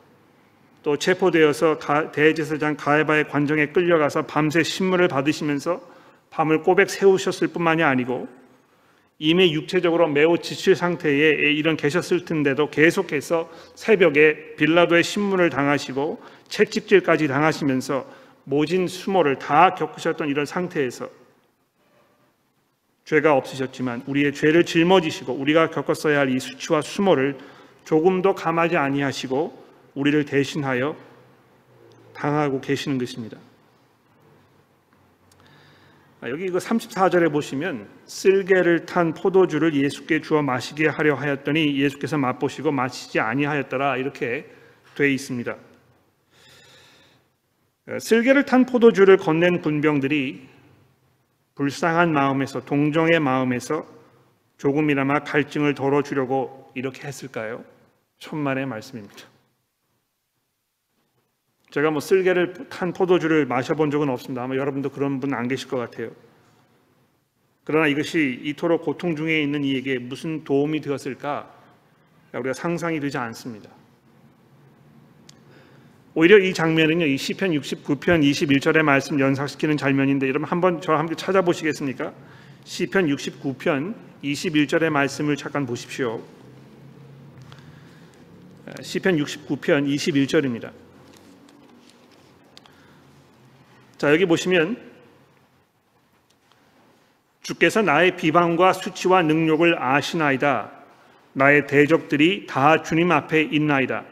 또 0.84 0.98
체포되어서 0.98 1.80
대제사장 2.12 2.76
가해바의 2.76 3.30
관정에 3.30 3.68
끌려가서 3.68 4.24
밤새 4.24 4.64
신문을 4.64 5.08
받으시면서 5.08 5.82
밤을 6.30 6.62
꼬백 6.62 6.90
세우셨을 6.90 7.48
뿐만이 7.48 7.84
아니고 7.84 8.28
이미 9.18 9.54
육체적으로 9.54 10.08
매우 10.08 10.38
지칠 10.38 10.76
상태에 10.76 11.54
이런 11.54 11.78
계셨을 11.78 12.26
텐데도 12.26 12.70
계속해서 12.70 13.50
새벽에 13.76 14.56
빌라도의 14.58 15.04
신문을 15.04 15.50
당하시고 15.50 16.22
채찍질까지 16.50 17.30
당하시면서 17.30 18.06
모진 18.44 18.88
수모를 18.88 19.40
다 19.40 19.76
겪으셨던 19.76 20.28
이런 20.28 20.46
상태에서 20.46 21.08
죄가 23.06 23.36
없으셨지만 23.36 24.04
우리의 24.08 24.34
죄를 24.34 24.66
짊어지시고 24.66 25.34
우리가 25.34 25.70
겪었어야 25.70 26.20
할 26.20 26.30
이 26.30 26.40
수치와 26.40 26.82
수모를 26.82 27.38
조금도 27.86 28.36
감하지 28.36 28.76
아니하시고 28.76 29.63
우리를 29.96 30.26
대신하여 30.26 30.96
당하고 32.14 32.62
계시는 32.62 32.98
것입니다. 32.98 33.38
아, 36.22 36.30
여기 36.30 36.46
이거 36.46 36.58
34절에 36.58 37.30
보시면 37.32 37.90
쓸개를 38.06 38.86
탄 38.86 39.14
포도주를 39.14 39.76
예수께 39.76 40.22
주어 40.22 40.42
마시게 40.42 40.88
하려 40.88 41.16
하였더니 41.16 41.78
예수께서 41.78 42.18
맛보시고 42.18 42.72
마시지 42.72 43.20
아니하였더라 43.20 43.98
이렇게 43.98 44.50
돼 44.96 45.12
있습니다. 45.12 45.58
어, 47.90 48.00
쓸개를 48.00 48.46
탄 48.46 48.66
포도주를 48.66 49.18
건넨 49.18 49.60
군병들이 49.60 50.48
불쌍한 51.56 52.14
마음에서 52.14 52.64
동정의 52.64 53.20
마음에서 53.20 53.86
조금이나마 54.58 55.20
갈증을 55.26 55.74
덜어주려고 55.74 56.72
이렇게 56.74 57.06
했을까요? 57.06 57.66
천만의 58.20 58.66
말씀입니다. 58.66 59.33
제가 61.74 61.90
뭐 61.90 62.02
쓸개를 62.02 62.54
탄 62.70 62.94
포도주를 62.94 63.48
마셔본 63.48 63.90
적은 63.90 64.08
없습니다. 64.10 64.44
아마 64.44 64.56
여러분도 64.56 64.92
그런 64.92 65.20
분 65.20 65.34
안 65.34 65.48
계실 65.48 65.68
것 65.68 65.78
같아요. 65.78 66.12
그러나 67.64 67.88
이것이 67.88 68.42
이토록 68.44 68.84
고통 68.84 69.16
중에 69.16 69.42
있는 69.42 69.64
이에게 69.64 69.98
무슨 69.98 70.44
도움이 70.44 70.82
되었을까? 70.82 71.52
우리가 72.32 72.54
상상이 72.54 73.00
되지 73.00 73.18
않습니다. 73.18 73.72
오히려 76.14 76.38
이 76.38 76.54
장면은요, 76.54 77.08
이 77.08 77.18
시편 77.18 77.50
69편 77.50 78.22
21절의 78.22 78.84
말씀 78.84 79.20
연상시키는 79.20 79.76
장면인데, 79.76 80.28
여러분 80.28 80.48
한번 80.48 80.80
저와 80.80 81.00
함께 81.00 81.16
찾아보시겠습니까? 81.16 82.14
시편 82.66 83.08
69편 83.08 83.96
21절의 84.24 84.92
말씀을 84.92 85.36
잠깐 85.38 85.66
보십시오. 85.66 86.22
시편 88.80 89.18
69편 89.18 89.88
21절입니다. 89.88 90.83
자, 94.04 94.12
여기 94.12 94.26
보시면 94.26 94.76
주께서 97.42 97.82
나의 97.82 98.18
비방과 98.18 98.74
수치와 98.74 99.22
능력을 99.22 99.82
아시나이다. 99.82 100.72
나의 101.32 101.68
대적들이 101.68 102.46
다 102.46 102.82
주님 102.82 103.14
앞에 103.14 103.44
있나이다. 103.44 104.04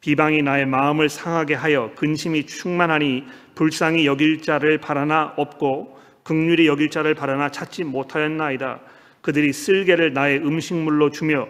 비방이 0.00 0.42
나의 0.42 0.66
마음을 0.66 1.08
상하게 1.08 1.54
하여 1.54 1.92
근심이 1.94 2.46
충만하니 2.46 3.24
불쌍히 3.54 4.06
여길 4.06 4.42
자를 4.42 4.78
바라나 4.78 5.34
없고 5.36 6.00
극률이 6.24 6.66
여길 6.66 6.90
자를 6.90 7.14
바라나 7.14 7.48
찾지 7.48 7.84
못하였나이다. 7.84 8.80
그들이 9.20 9.52
쓸개를 9.52 10.14
나의 10.14 10.38
음식물로 10.38 11.10
주며 11.10 11.46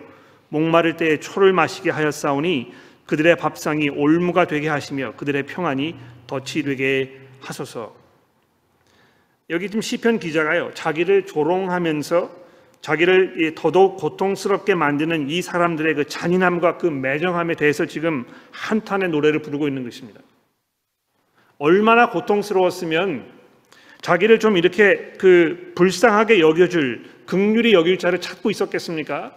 목마를 0.51 0.99
때에 0.99 1.21
초를 1.21 1.55
마시게 1.55 1.89
하였사오니 1.89 2.71
그들의 3.07 3.35
밥상이 3.37 3.89
올무가 3.89 4.47
되게 4.47 4.69
하시며 4.69 5.15
그들의 5.17 5.47
평안이 5.47 5.97
덫이 6.27 6.65
되게 6.65 7.22
하소서. 7.43 7.95
여기 9.51 9.69
지금 9.69 9.83
시편 9.83 10.19
기자가요 10.19 10.71
자기를 10.75 11.27
조롱하면서 11.27 12.43
자기를 12.81 13.55
더더욱 13.55 13.97
고통스럽게 13.97 14.75
만드는 14.75 15.31
이 15.31 15.41
사람들의 15.41 15.95
그 15.95 16.07
잔인함과 16.07 16.79
그 16.79 16.87
매정함에 16.87 17.55
대해서 17.55 17.87
지금 17.87 18.25
한탄의 18.51 19.11
노래를 19.11 19.41
부르고 19.41 19.69
있는 19.69 19.85
것입니다. 19.85 20.21
얼마나 21.59 22.11
고통스러웠으면 22.11 23.31
자기를 24.01 24.41
좀 24.41 24.57
이렇게 24.57 25.13
그 25.17 25.73
불쌍하게 25.77 26.41
여겨줄 26.41 27.05
극률이 27.27 27.73
여길 27.73 27.99
자를 27.99 28.21
찾고 28.21 28.51
있었겠습니까? 28.51 29.33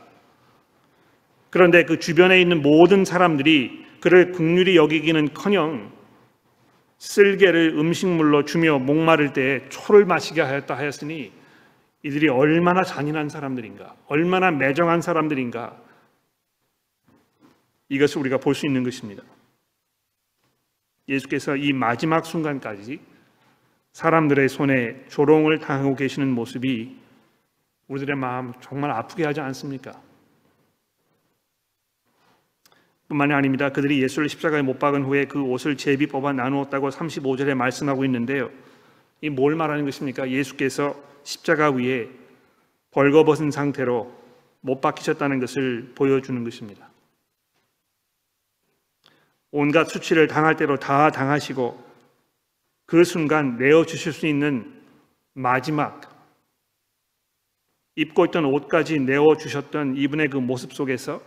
그런데 1.51 1.85
그 1.85 1.99
주변에 1.99 2.41
있는 2.41 2.63
모든 2.63 3.05
사람들이 3.05 3.85
그를 3.99 4.31
극률이 4.31 4.75
여기기는커녕 4.75 5.94
쓸개를 7.05 7.75
음식물로 7.77 8.45
주며 8.45 8.79
목마를 8.79 9.31
때에 9.31 9.69
초를 9.69 10.05
마시게 10.05 10.41
하였다 10.41 10.75
하였으니 10.75 11.31
이들이 12.01 12.29
얼마나 12.29 12.83
잔인한 12.83 13.29
사람들인가, 13.29 13.95
얼마나 14.07 14.49
매정한 14.51 15.01
사람들인가 15.01 15.79
이것을 17.89 18.21
우리가 18.21 18.37
볼 18.39 18.55
수 18.55 18.65
있는 18.65 18.83
것입니다. 18.83 19.21
예수께서 21.07 21.55
이 21.55 21.73
마지막 21.73 22.25
순간까지 22.25 22.99
사람들의 23.93 24.49
손에 24.49 25.05
조롱을 25.07 25.59
당하고 25.59 25.95
계시는 25.95 26.31
모습이 26.31 26.97
우리들의 27.87 28.15
마음 28.15 28.51
정말 28.61 28.89
아프게 28.89 29.23
하지 29.25 29.41
않습니까? 29.41 30.01
뿐만이 33.07 33.33
아닙니다. 33.33 33.69
그들이 33.69 34.01
예수를 34.01 34.29
십자가에 34.29 34.61
못 34.61 34.79
박은 34.79 35.03
후에 35.03 35.25
그 35.25 35.41
옷을 35.41 35.77
제비 35.77 36.07
뽑아 36.07 36.33
나누었다고 36.33 36.89
35절에 36.89 37.53
말씀하고 37.53 38.03
있는데요. 38.05 38.49
이 39.21 39.29
뭘 39.29 39.55
말하는 39.55 39.85
것입니까? 39.85 40.29
예수께서 40.29 40.95
십자가 41.23 41.71
위에 41.71 42.09
벌거벗은 42.91 43.51
상태로 43.51 44.13
못 44.61 44.81
박히셨다는 44.81 45.39
것을 45.39 45.91
보여주는 45.95 46.43
것입니다. 46.43 46.89
온갖 49.51 49.85
수치를 49.85 50.27
당할 50.27 50.55
대로 50.55 50.77
다 50.77 51.11
당하시고 51.11 51.83
그 52.85 53.03
순간 53.03 53.57
내어 53.57 53.85
주실 53.85 54.11
수 54.13 54.27
있는 54.27 54.81
마지막 55.33 56.01
입고 57.95 58.25
있던 58.25 58.45
옷까지 58.45 58.99
내어 58.99 59.35
주셨던 59.37 59.95
이분의 59.95 60.29
그 60.29 60.37
모습 60.37 60.73
속에서 60.73 61.21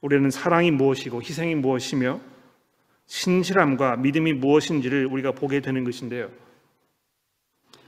우리는 0.00 0.30
사랑이 0.30 0.70
무엇이고 0.70 1.22
희생이 1.22 1.54
무엇이며 1.56 2.20
신실함과 3.06 3.96
믿음이 3.96 4.34
무엇인지를 4.34 5.06
우리가 5.06 5.32
보게 5.32 5.60
되는 5.60 5.84
것인데요. 5.84 6.30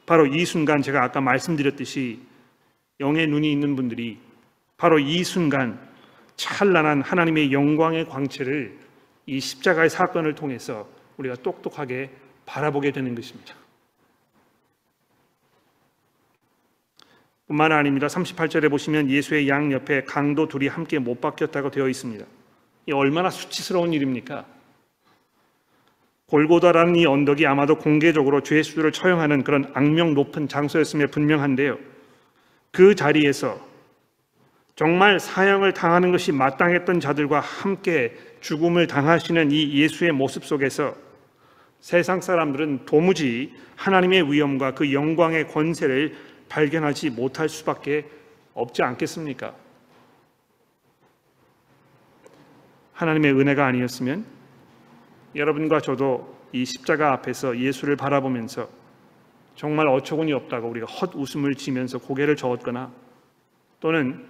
바로 0.04 0.26
이 0.26 0.44
순간 0.44 0.82
제가 0.82 1.02
아까 1.02 1.20
말씀드렸듯이 1.20 2.20
영의 3.00 3.26
눈이 3.28 3.50
있는 3.50 3.76
분들이 3.76 4.18
바로 4.76 4.98
이 4.98 5.22
순간 5.24 5.78
찬란한 6.36 7.02
하나님의 7.02 7.52
영광의 7.52 8.08
광채를 8.08 8.78
이 9.26 9.38
십자가의 9.38 9.90
사건을 9.90 10.34
통해서 10.34 10.88
우리가 11.18 11.36
똑똑하게 11.36 12.10
바라보게 12.46 12.90
되는 12.90 13.14
것입니다. 13.14 13.54
뿐만 17.52 17.70
아닙니다. 17.70 18.06
38절에 18.06 18.70
보시면 18.70 19.10
예수의 19.10 19.46
양 19.46 19.72
옆에 19.72 20.04
강도 20.04 20.48
둘이 20.48 20.68
함께 20.68 20.98
못 20.98 21.20
박혔다고 21.20 21.70
되어 21.70 21.86
있습니다. 21.86 22.24
이 22.86 22.92
얼마나 22.92 23.28
수치스러운 23.28 23.92
일입니까? 23.92 24.46
골고다라는 26.28 26.96
이 26.96 27.04
언덕이 27.04 27.46
아마도 27.46 27.76
공개적으로 27.76 28.42
죄수들을 28.42 28.90
처형하는 28.92 29.44
그런 29.44 29.70
악명 29.74 30.14
높은 30.14 30.48
장소였음에 30.48 31.06
분명한데요. 31.08 31.78
그 32.70 32.94
자리에서 32.94 33.60
정말 34.74 35.20
사형을 35.20 35.74
당하는 35.74 36.10
것이 36.10 36.32
마땅했던 36.32 37.00
자들과 37.00 37.40
함께 37.40 38.16
죽음을 38.40 38.86
당하시는 38.86 39.52
이 39.52 39.74
예수의 39.74 40.12
모습 40.12 40.46
속에서 40.46 40.94
세상 41.80 42.22
사람들은 42.22 42.86
도무지 42.86 43.52
하나님의 43.76 44.32
위엄과 44.32 44.72
그 44.72 44.90
영광의 44.94 45.48
권세를 45.48 46.31
발견하지 46.52 47.08
못할 47.10 47.48
수밖에 47.48 48.06
없지 48.52 48.82
않겠습니까? 48.82 49.54
하나님의 52.92 53.32
은혜가 53.32 53.66
아니었으면 53.66 54.26
여러분과 55.34 55.80
저도 55.80 56.36
이 56.52 56.66
십자가 56.66 57.14
앞에서 57.14 57.58
예수를 57.58 57.96
바라보면서 57.96 58.68
정말 59.56 59.88
어처구니 59.88 60.34
없다고 60.34 60.68
우리가 60.68 60.86
헛 60.86 61.14
웃음을 61.14 61.54
지면서 61.54 61.98
고개를 61.98 62.36
저었거나 62.36 62.92
또는 63.80 64.26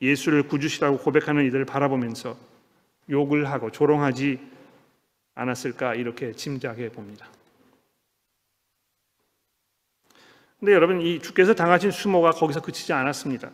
예수를 0.00 0.44
구주시라고 0.44 0.98
고백하는 0.98 1.46
이들을 1.46 1.64
바라보면서 1.64 2.36
욕을 3.10 3.50
하고 3.50 3.72
조롱하지 3.72 4.38
않았을까 5.34 5.96
이렇게 5.96 6.32
짐작해 6.32 6.90
봅니다. 6.90 7.26
근데 10.58 10.72
여러분 10.72 11.00
이 11.00 11.18
주께서 11.18 11.54
당하신 11.54 11.90
수모가 11.90 12.30
거기서 12.30 12.62
그치지 12.62 12.92
않았습니다. 12.92 13.50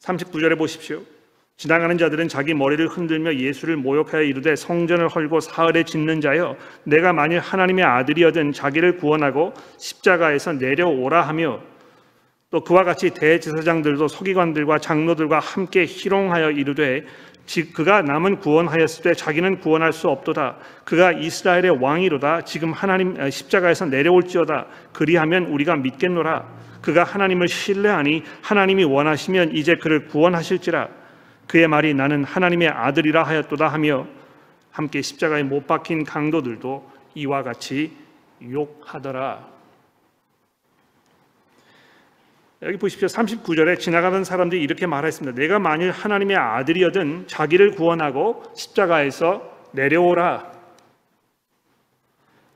39절에 0.00 0.56
보십시오. 0.58 1.02
지나가는 1.56 1.98
자들은 1.98 2.28
자기 2.28 2.54
머리를 2.54 2.86
흔들며 2.86 3.34
예수를 3.34 3.76
모욕하여 3.76 4.22
이르되 4.22 4.54
성전을 4.54 5.08
헐고 5.08 5.40
사흘에 5.40 5.82
짓는 5.82 6.20
자여 6.20 6.56
내가 6.84 7.12
만일 7.12 7.40
하나님의 7.40 7.84
아들이어든 7.84 8.52
자기를 8.52 8.98
구원하고 8.98 9.54
십자가에서 9.76 10.52
내려오라 10.52 11.22
하며 11.22 11.60
또 12.50 12.62
그와 12.62 12.84
같이 12.84 13.10
대제사장들도 13.10 14.06
서기관들과 14.06 14.78
장로들과 14.78 15.40
함께 15.40 15.84
희롱하여 15.84 16.52
이르되 16.52 17.04
그가 17.72 18.02
남은 18.02 18.40
구원하였을 18.40 19.02
때 19.02 19.14
자기는 19.14 19.60
구원할 19.60 19.92
수 19.92 20.08
없도다. 20.08 20.56
그가 20.84 21.12
이스라엘의 21.12 21.82
왕이로다. 21.82 22.42
지금 22.42 22.72
하나님 22.72 23.16
십자가에서 23.30 23.86
내려올지어다. 23.86 24.66
그리하면 24.92 25.46
우리가 25.46 25.76
믿겠노라. 25.76 26.46
그가 26.82 27.04
하나님을 27.04 27.48
신뢰하니 27.48 28.22
하나님이 28.42 28.84
원하시면 28.84 29.56
이제 29.56 29.76
그를 29.76 30.08
구원하실지라. 30.08 30.88
그의 31.46 31.66
말이 31.66 31.94
나는 31.94 32.24
하나님의 32.24 32.68
아들이라 32.68 33.22
하였도다 33.22 33.68
하며 33.68 34.06
함께 34.70 35.00
십자가에 35.00 35.42
못 35.42 35.66
박힌 35.66 36.04
강도들도 36.04 36.90
이와 37.14 37.42
같이 37.42 37.92
욕하더라. 38.42 39.47
여기 42.62 42.76
보십시오. 42.76 43.06
39절에 43.06 43.78
지나가는 43.78 44.24
사람들이 44.24 44.60
이렇게 44.60 44.86
말했습니다. 44.86 45.38
내가 45.38 45.58
만일 45.58 45.90
하나님의 45.92 46.36
아들이어든 46.36 47.28
자기를 47.28 47.72
구원하고 47.72 48.42
십자가에서 48.56 49.48
내려오라. 49.72 50.58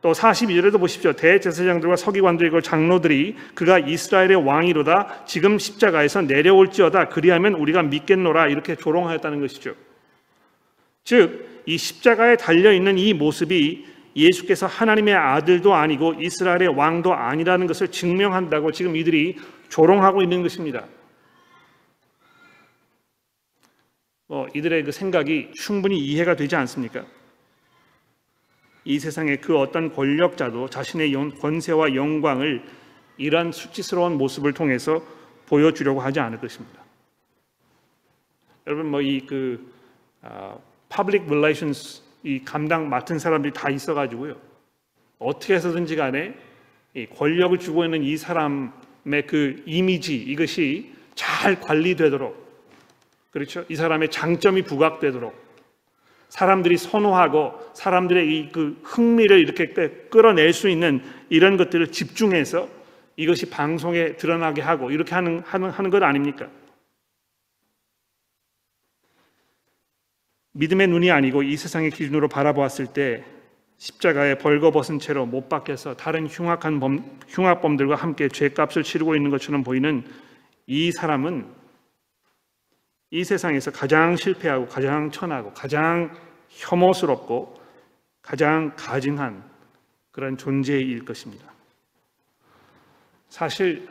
또 0.00 0.10
42절에도 0.10 0.80
보십시오. 0.80 1.12
대제사장들과 1.12 1.94
서기관들과 1.94 2.60
장로들이 2.62 3.36
그가 3.54 3.78
이스라엘의 3.78 4.44
왕이로다 4.44 5.24
지금 5.26 5.58
십자가에서 5.58 6.22
내려올지어다 6.22 7.08
그리하면 7.08 7.54
우리가 7.54 7.84
믿겠노라 7.84 8.48
이렇게 8.48 8.74
조롱하였다는 8.74 9.40
것이죠. 9.40 9.74
즉 11.04 11.52
이 11.66 11.78
십자가에 11.78 12.36
달려 12.36 12.72
있는 12.72 12.98
이 12.98 13.14
모습이 13.14 13.86
예수께서 14.14 14.66
하나님의 14.66 15.14
아들도 15.14 15.74
아니고 15.74 16.14
이스라엘의 16.14 16.68
왕도 16.76 17.14
아니라는 17.14 17.66
것을 17.66 17.88
증명한다고 17.88 18.72
지금 18.72 18.96
이들이 18.96 19.36
조롱하고 19.68 20.22
있는 20.22 20.42
것입니다. 20.42 20.86
어, 24.28 24.46
이들의 24.54 24.84
그 24.84 24.92
생각이 24.92 25.52
충분히 25.54 25.98
이해가 25.98 26.36
되지 26.36 26.56
않습니까? 26.56 27.04
이 28.84 28.98
세상의 28.98 29.40
그 29.40 29.58
어떤 29.58 29.92
권력자도 29.92 30.68
자신의 30.68 31.12
권세와 31.40 31.94
영광을 31.94 32.64
이러한 33.16 33.52
수치스러운 33.52 34.18
모습을 34.18 34.52
통해서 34.52 35.02
보여주려고 35.46 36.00
하지 36.00 36.18
않을 36.20 36.40
것입니다. 36.40 36.82
여러분 38.66 38.90
뭐 38.90 39.00
이그 39.00 39.72
아, 40.22 40.56
public 40.88 41.26
relations 41.26 42.02
이 42.02 42.11
감당 42.44 42.88
맡은 42.88 43.18
사람들이 43.18 43.52
다 43.52 43.70
있어가지고요. 43.70 44.36
어떻게 45.18 45.54
해서든지 45.54 45.96
간에 45.96 46.34
이 46.94 47.06
권력을 47.06 47.58
주고 47.58 47.84
있는 47.84 48.02
이 48.02 48.16
사람의 48.16 49.26
그 49.26 49.62
이미지 49.66 50.16
이것이 50.16 50.92
잘 51.14 51.60
관리되도록 51.60 52.42
그렇죠. 53.30 53.64
이 53.68 53.76
사람의 53.76 54.10
장점이 54.10 54.62
부각되도록 54.62 55.40
사람들이 56.28 56.78
선호하고 56.78 57.72
사람들의 57.74 58.26
이 58.26 58.52
그 58.52 58.80
흥미를 58.82 59.38
이렇게 59.38 59.72
끌어낼 60.10 60.52
수 60.52 60.68
있는 60.68 61.02
이런 61.28 61.56
것들을 61.56 61.92
집중해서 61.92 62.68
이것이 63.16 63.50
방송에 63.50 64.16
드러나게 64.16 64.62
하고 64.62 64.90
이렇게 64.90 65.14
하는 65.14 65.42
하는 65.44 65.70
하는 65.70 65.90
것 65.90 66.02
아닙니까? 66.02 66.48
믿음의 70.52 70.88
눈이 70.88 71.10
아니고 71.10 71.42
이 71.42 71.56
세상의 71.56 71.90
기준으로 71.90 72.28
바라보았을 72.28 72.88
때 72.88 73.24
십자가에 73.78 74.36
벌거벗은 74.38 74.98
채로 74.98 75.26
못 75.26 75.48
박혀서 75.48 75.96
다른 75.96 76.26
흉악한 76.26 76.78
범, 76.78 77.18
흉악범들과 77.28 77.96
함께 77.96 78.28
죄값을 78.28 78.82
치르고 78.82 79.16
있는 79.16 79.30
것처럼 79.30 79.64
보이는 79.64 80.04
이 80.66 80.92
사람은 80.92 81.46
이 83.10 83.24
세상에서 83.24 83.72
가장 83.72 84.16
실패하고 84.16 84.68
가장 84.68 85.10
천하고 85.10 85.52
가장 85.52 86.14
혐오스럽고 86.48 87.60
가장 88.22 88.72
가증한 88.76 89.42
그런 90.12 90.36
존재일 90.36 91.04
것입니다. 91.04 91.50
사실 93.28 93.88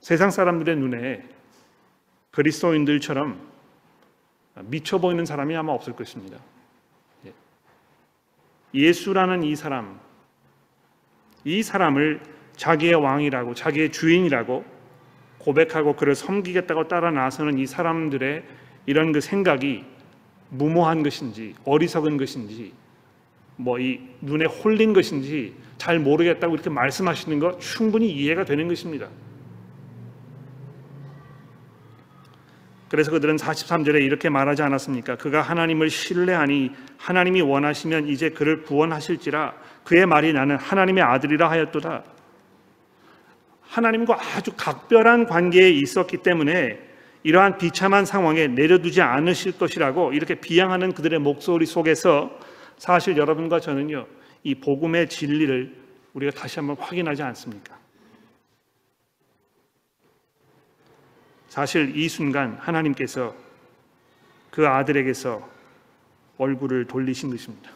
세상 0.00 0.30
사람들의 0.30 0.76
눈에 0.76 1.28
그리스도인들처럼 2.30 3.49
미쳐 4.56 4.98
보이는 4.98 5.24
사람이 5.24 5.54
아마 5.56 5.72
없을 5.72 5.94
것입니다. 5.94 6.38
예. 7.26 7.32
예수라는 8.74 9.42
이 9.42 9.56
사람, 9.56 10.00
이 11.44 11.62
사람을 11.62 12.20
자기의 12.56 12.94
왕이라고, 12.94 13.54
자기의 13.54 13.92
주인이라고 13.92 14.64
고백하고 15.38 15.96
그를 15.96 16.14
섬기겠다고 16.14 16.88
따라 16.88 17.10
나서는 17.10 17.58
이 17.58 17.66
사람들의 17.66 18.44
이런 18.86 19.12
그 19.12 19.20
생각이 19.20 19.84
무모한 20.50 21.02
것인지 21.02 21.54
어리석은 21.64 22.16
것인지 22.18 22.72
뭐 23.56 23.78
이 23.78 24.00
눈에 24.20 24.46
홀린 24.46 24.92
것인지 24.92 25.54
잘 25.78 25.98
모르겠다고 25.98 26.54
이렇게 26.54 26.70
말씀하시는 26.70 27.38
것 27.38 27.60
충분히 27.60 28.10
이해가 28.10 28.44
되는 28.44 28.68
것입니다. 28.68 29.08
그래서 32.90 33.12
그들은 33.12 33.36
43절에 33.36 34.02
이렇게 34.02 34.28
말하지 34.28 34.62
않았습니까? 34.62 35.14
그가 35.14 35.42
하나님을 35.42 35.90
신뢰하니 35.90 36.72
하나님이 36.98 37.40
원하시면 37.40 38.08
이제 38.08 38.30
그를 38.30 38.62
구원하실지라 38.62 39.54
그의 39.84 40.06
말이 40.06 40.32
나는 40.32 40.56
하나님의 40.56 41.04
아들이라 41.04 41.48
하였도다. 41.48 42.02
하나님과 43.62 44.18
아주 44.36 44.50
각별한 44.56 45.26
관계에 45.26 45.70
있었기 45.70 46.18
때문에 46.18 46.80
이러한 47.22 47.58
비참한 47.58 48.04
상황에 48.04 48.48
내려두지 48.48 49.02
않으실 49.02 49.56
것이라고 49.56 50.12
이렇게 50.12 50.34
비양하는 50.34 50.92
그들의 50.92 51.20
목소리 51.20 51.66
속에서 51.66 52.36
사실 52.76 53.16
여러분과 53.16 53.60
저는요, 53.60 54.06
이 54.42 54.56
복음의 54.56 55.08
진리를 55.08 55.76
우리가 56.14 56.32
다시 56.32 56.58
한번 56.58 56.76
확인하지 56.80 57.22
않습니까? 57.22 57.79
사실 61.50 61.96
이 61.96 62.08
순간 62.08 62.56
하나님께서 62.60 63.34
그 64.52 64.68
아들에게서 64.68 65.46
얼굴을 66.38 66.86
돌리신 66.86 67.28
것입니다. 67.28 67.72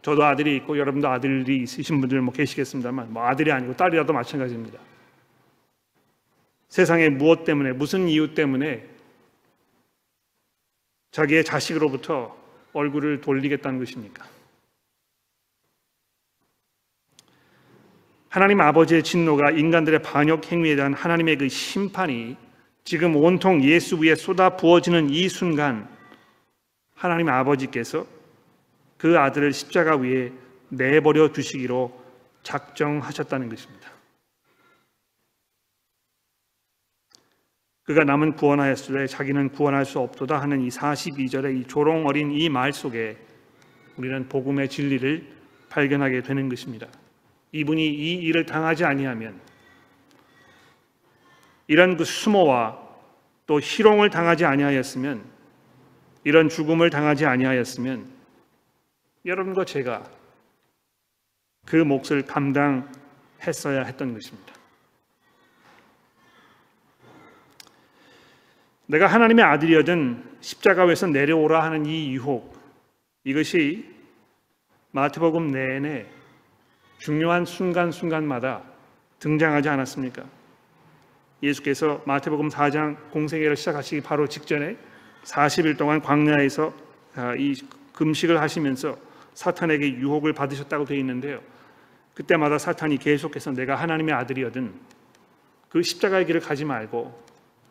저도 0.00 0.24
아들이 0.24 0.56
있고 0.56 0.78
여러분도 0.78 1.06
아들이 1.06 1.58
있으신 1.58 2.00
분들 2.00 2.22
뭐 2.22 2.32
계시겠습니다만 2.32 3.12
뭐 3.12 3.26
아들이 3.26 3.52
아니고 3.52 3.76
딸이라도 3.76 4.14
마찬가지입니다. 4.14 4.78
세상에 6.68 7.10
무엇 7.10 7.44
때문에 7.44 7.72
무슨 7.72 8.08
이유 8.08 8.34
때문에 8.34 8.88
자기의 11.10 11.44
자식으로부터 11.44 12.34
얼굴을 12.72 13.20
돌리겠다는 13.20 13.78
것입니까? 13.78 14.26
하나님 18.36 18.60
아버지의 18.60 19.02
진노가 19.02 19.52
인간들의 19.52 20.02
반역 20.02 20.52
행위에 20.52 20.76
대한 20.76 20.92
하나님의 20.92 21.38
그 21.38 21.48
심판이 21.48 22.36
지금 22.84 23.16
온통 23.16 23.64
예수 23.64 23.96
위에 23.96 24.14
쏟아 24.14 24.58
부어지는 24.58 25.08
이 25.08 25.26
순간 25.30 25.88
하나님 26.94 27.30
아버지께서 27.30 28.06
그 28.98 29.18
아들을 29.18 29.54
십자가 29.54 29.96
위에 29.96 30.32
내버려 30.68 31.32
두시기로 31.32 31.98
작정하셨다는 32.42 33.48
것입니다. 33.48 33.90
그가 37.84 38.04
남은 38.04 38.34
구원하였으되 38.34 39.06
자기는 39.06 39.48
구원할 39.48 39.86
수 39.86 39.98
없도다 39.98 40.42
하는 40.42 40.60
이 40.60 40.68
42절의 40.68 41.58
이 41.58 41.64
조롱 41.64 42.06
어린 42.06 42.32
이 42.32 42.50
말 42.50 42.74
속에 42.74 43.16
우리는 43.96 44.28
복음의 44.28 44.68
진리를 44.68 45.26
발견하게 45.70 46.20
되는 46.20 46.50
것입니다. 46.50 46.86
이분이 47.52 47.86
이 47.86 48.14
일을 48.14 48.46
당하지 48.46 48.84
아니하면 48.84 49.40
이런 51.68 51.96
그 51.96 52.04
수모와 52.04 52.78
또 53.46 53.60
희롱을 53.60 54.10
당하지 54.10 54.44
아니하였으면 54.44 55.24
이런 56.24 56.48
죽음을 56.48 56.90
당하지 56.90 57.26
아니하였으면 57.26 58.10
여러분과 59.24 59.64
제가 59.64 60.04
그 61.64 61.76
몫을 61.76 62.24
감당했어야 62.26 63.82
했던 63.84 64.14
것입니다. 64.14 64.54
내가 68.86 69.08
하나님의 69.08 69.44
아들이어든 69.44 70.38
십자가에서 70.40 71.08
내려오라 71.08 71.62
하는 71.62 71.86
이 71.86 72.12
유혹 72.12 72.56
이것이 73.24 73.92
마태복음 74.92 75.50
내내 75.50 76.06
중요한 76.98 77.44
순간순간마다 77.44 78.62
등장하지 79.18 79.68
않았습니까? 79.68 80.24
예수께서 81.42 82.02
마태복음 82.06 82.48
4장 82.48 83.10
공생애를 83.10 83.56
시작하시기 83.56 84.02
바로 84.02 84.26
직전에 84.26 84.76
40일 85.24 85.76
동안 85.76 86.00
광야에서 86.00 86.72
아, 87.14 87.34
이 87.36 87.54
금식을 87.92 88.40
하시면서 88.40 88.96
사탄에게 89.34 89.96
유혹을 89.96 90.32
받으셨다고 90.32 90.84
되어 90.84 90.98
있는데요. 90.98 91.40
그때마다 92.14 92.56
사탄이 92.56 92.96
계속해서 92.98 93.52
내가 93.52 93.74
하나님의 93.74 94.14
아들이거든 94.14 94.74
그 95.68 95.82
십자가의 95.82 96.24
길을 96.26 96.40
가지 96.40 96.64
말고 96.64 97.22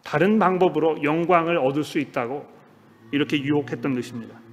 다른 0.03 0.37
방법으로 0.37 1.01
영광을 1.03 1.57
얻을 1.57 1.83
수 1.83 1.97
있다고 1.97 2.45
이렇게 3.11 3.41
유혹했던 3.41 3.95
것입니다. 3.95 4.44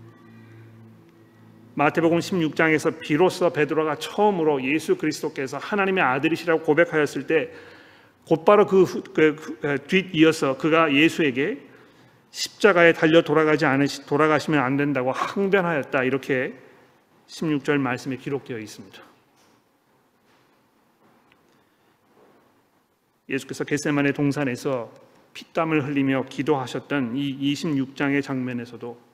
마태복음 1.74 2.18
16장에서 2.18 2.98
비로소 3.00 3.50
베드로가 3.50 3.96
처음으로 3.96 4.62
예수 4.64 4.96
그리스도께서 4.96 5.58
하나님의 5.58 6.04
아들이시라고 6.04 6.62
고백하였을 6.62 7.26
때 7.26 7.50
곧바로 8.26 8.66
그, 8.66 9.02
그, 9.14 9.58
그 9.60 9.78
뒷이어서 9.86 10.58
그가 10.58 10.92
예수에게 10.92 11.58
십자가에 12.30 12.92
달려 12.92 13.22
돌아가지 13.22 13.66
않으시 13.66 14.06
돌아가시면 14.06 14.60
안 14.60 14.76
된다고 14.76 15.12
항변하였다 15.12 16.04
이렇게 16.04 16.54
16절 17.26 17.78
말씀에 17.78 18.16
기록되어 18.16 18.58
있습니다. 18.58 19.02
예수께서 23.28 23.64
겟세만의 23.64 24.12
동산에서 24.12 24.92
피땀을 25.34 25.86
흘리며 25.86 26.26
기도하셨던 26.28 27.16
이 27.16 27.54
26장의 27.54 28.22
장면에서도 28.22 29.11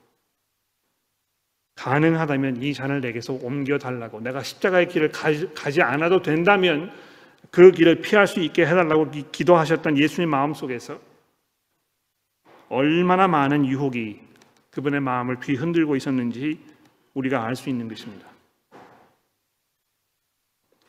가능하다면 1.79 2.61
이 2.61 2.73
잔을 2.73 2.99
내게서 2.99 3.33
옮겨 3.33 3.77
달라고 3.77 4.19
내가 4.19 4.43
십자가의 4.43 4.89
길을 4.89 5.11
가지 5.55 5.81
않아도 5.81 6.21
된다면 6.21 6.91
그 7.51 7.71
길을 7.71 8.01
피할 8.01 8.27
수 8.27 8.41
있게 8.41 8.65
해달라고 8.65 9.09
기도하셨던 9.31 9.97
예수님 9.97 10.29
마음 10.29 10.53
속에서 10.53 10.99
얼마나 12.67 13.29
많은 13.29 13.65
유혹이 13.65 14.19
그분의 14.71 14.99
마음을 14.99 15.39
뒤흔들고 15.39 15.95
있었는지 15.95 16.59
우리가 17.13 17.45
알 17.45 17.55
수 17.55 17.69
있는 17.69 17.87
것입니다. 17.87 18.27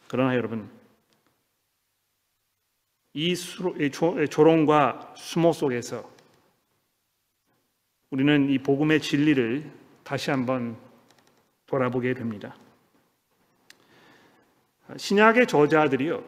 그러나 0.09 0.35
여러분, 0.35 0.68
이 3.14 3.37
조롱과 4.29 5.14
수모 5.16 5.53
속에서 5.53 6.11
우리는 8.11 8.50
이 8.50 8.59
복음의 8.59 9.00
진리를 9.00 9.79
다시 10.10 10.32
한번 10.32 10.76
돌아보게 11.66 12.14
됩니다. 12.14 12.56
신약의 14.96 15.46
저자들이요, 15.46 16.20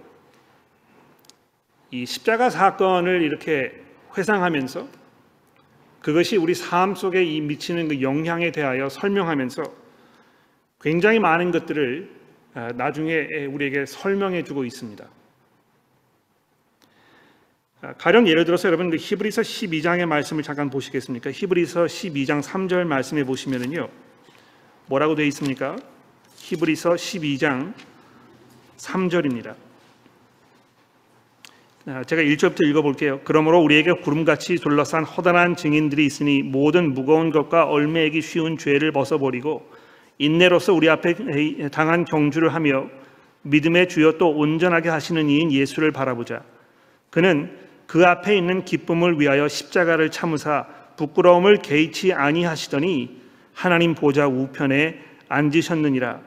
이 1.90 2.06
십자가 2.06 2.48
사건을 2.48 3.22
이렇게 3.22 3.82
회상하면서 4.16 4.86
그것이 5.98 6.36
우리 6.36 6.54
삶 6.54 6.94
속에 6.94 7.24
이 7.24 7.40
미치는 7.40 7.88
그 7.88 8.02
영향에 8.02 8.52
대하여 8.52 8.88
설명하면서 8.88 9.64
굉장히 10.80 11.18
많은 11.18 11.50
것들을 11.50 12.08
아, 12.54 12.68
나중에 12.76 13.46
우리에게 13.46 13.84
설명해 13.86 14.44
주고 14.44 14.64
있습니다. 14.64 15.04
아, 17.84 17.92
가령 17.94 18.28
예를 18.28 18.44
들어서 18.44 18.68
여러분 18.68 18.90
그 18.90 18.96
히브리서 18.96 19.42
12장의 19.42 20.06
말씀을 20.06 20.44
잠깐 20.44 20.70
보시겠습니까? 20.70 21.32
히브리서 21.32 21.86
12장 21.86 22.40
3절 22.40 22.84
말씀에 22.84 23.24
보시면은요. 23.24 23.88
뭐라고 24.86 25.16
되어 25.16 25.26
있습니까? 25.26 25.74
히브리서 26.36 26.90
12장 26.92 27.74
3절입니다. 28.76 29.56
아, 31.86 32.04
제가 32.04 32.22
1절부터 32.22 32.64
읽어볼게요. 32.68 33.20
그러므로 33.24 33.60
우리에게 33.60 33.94
구름같이 33.94 34.58
둘러싼 34.58 35.02
허다한 35.02 35.56
증인들이 35.56 36.06
있으니 36.06 36.42
모든 36.42 36.94
무거운 36.94 37.30
것과 37.30 37.64
얼매이기 37.64 38.22
쉬운 38.22 38.58
죄를 38.58 38.92
벗어버리고 38.92 39.68
인내로서 40.18 40.72
우리 40.72 40.88
앞에 40.88 41.68
당한 41.72 42.04
경주를 42.04 42.54
하며 42.54 42.86
믿음의 43.42 43.88
주여 43.88 44.18
또 44.18 44.30
온전하게 44.30 44.88
하시는 44.88 45.28
이인 45.28 45.50
예수를 45.50 45.90
바라보자. 45.90 46.44
그는 47.10 47.61
그 47.92 48.06
앞에 48.06 48.34
있는 48.34 48.64
기쁨을 48.64 49.20
위하여 49.20 49.48
십자가를 49.48 50.10
참으사 50.10 50.64
부끄러움을 50.96 51.58
개의치 51.58 52.14
아니하시더니 52.14 53.20
하나님 53.52 53.94
보좌 53.94 54.26
우편에 54.26 54.98
앉으셨느니라. 55.28 56.20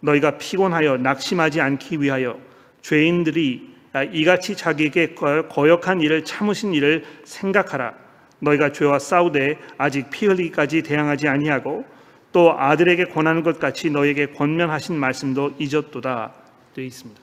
너희가 0.00 0.38
피곤하여 0.38 0.96
낙심하지 0.96 1.60
않기 1.60 2.00
위하여 2.00 2.40
죄인들이 2.80 3.74
아, 3.92 4.04
이같이 4.04 4.56
자기에게 4.56 5.14
거역한 5.50 6.00
일을 6.00 6.24
참으신 6.24 6.72
일을 6.72 7.04
생각하라. 7.24 7.92
너희가 8.38 8.72
죄와 8.72 8.98
싸우되 8.98 9.58
아직 9.76 10.08
피 10.08 10.24
흘리기까지 10.24 10.80
대항하지 10.82 11.28
아니하고 11.28 11.84
또 12.32 12.58
아들에게 12.58 13.04
권하는 13.08 13.42
것 13.42 13.58
같이 13.58 13.90
너에게 13.90 14.28
권면하신 14.28 14.96
말씀도 14.96 15.56
잊었도다 15.58 16.32
되어 16.74 16.84
있습니다. 16.86 17.20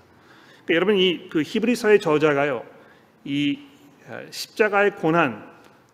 그러니까 0.66 0.76
여러분 0.76 0.98
이 0.98 1.28
그 1.32 1.42
히브리서의 1.42 2.00
저자가요 2.02 2.64
이 3.26 3.58
아, 3.66 3.69
십자가의 4.32 4.96
고난 4.96 5.50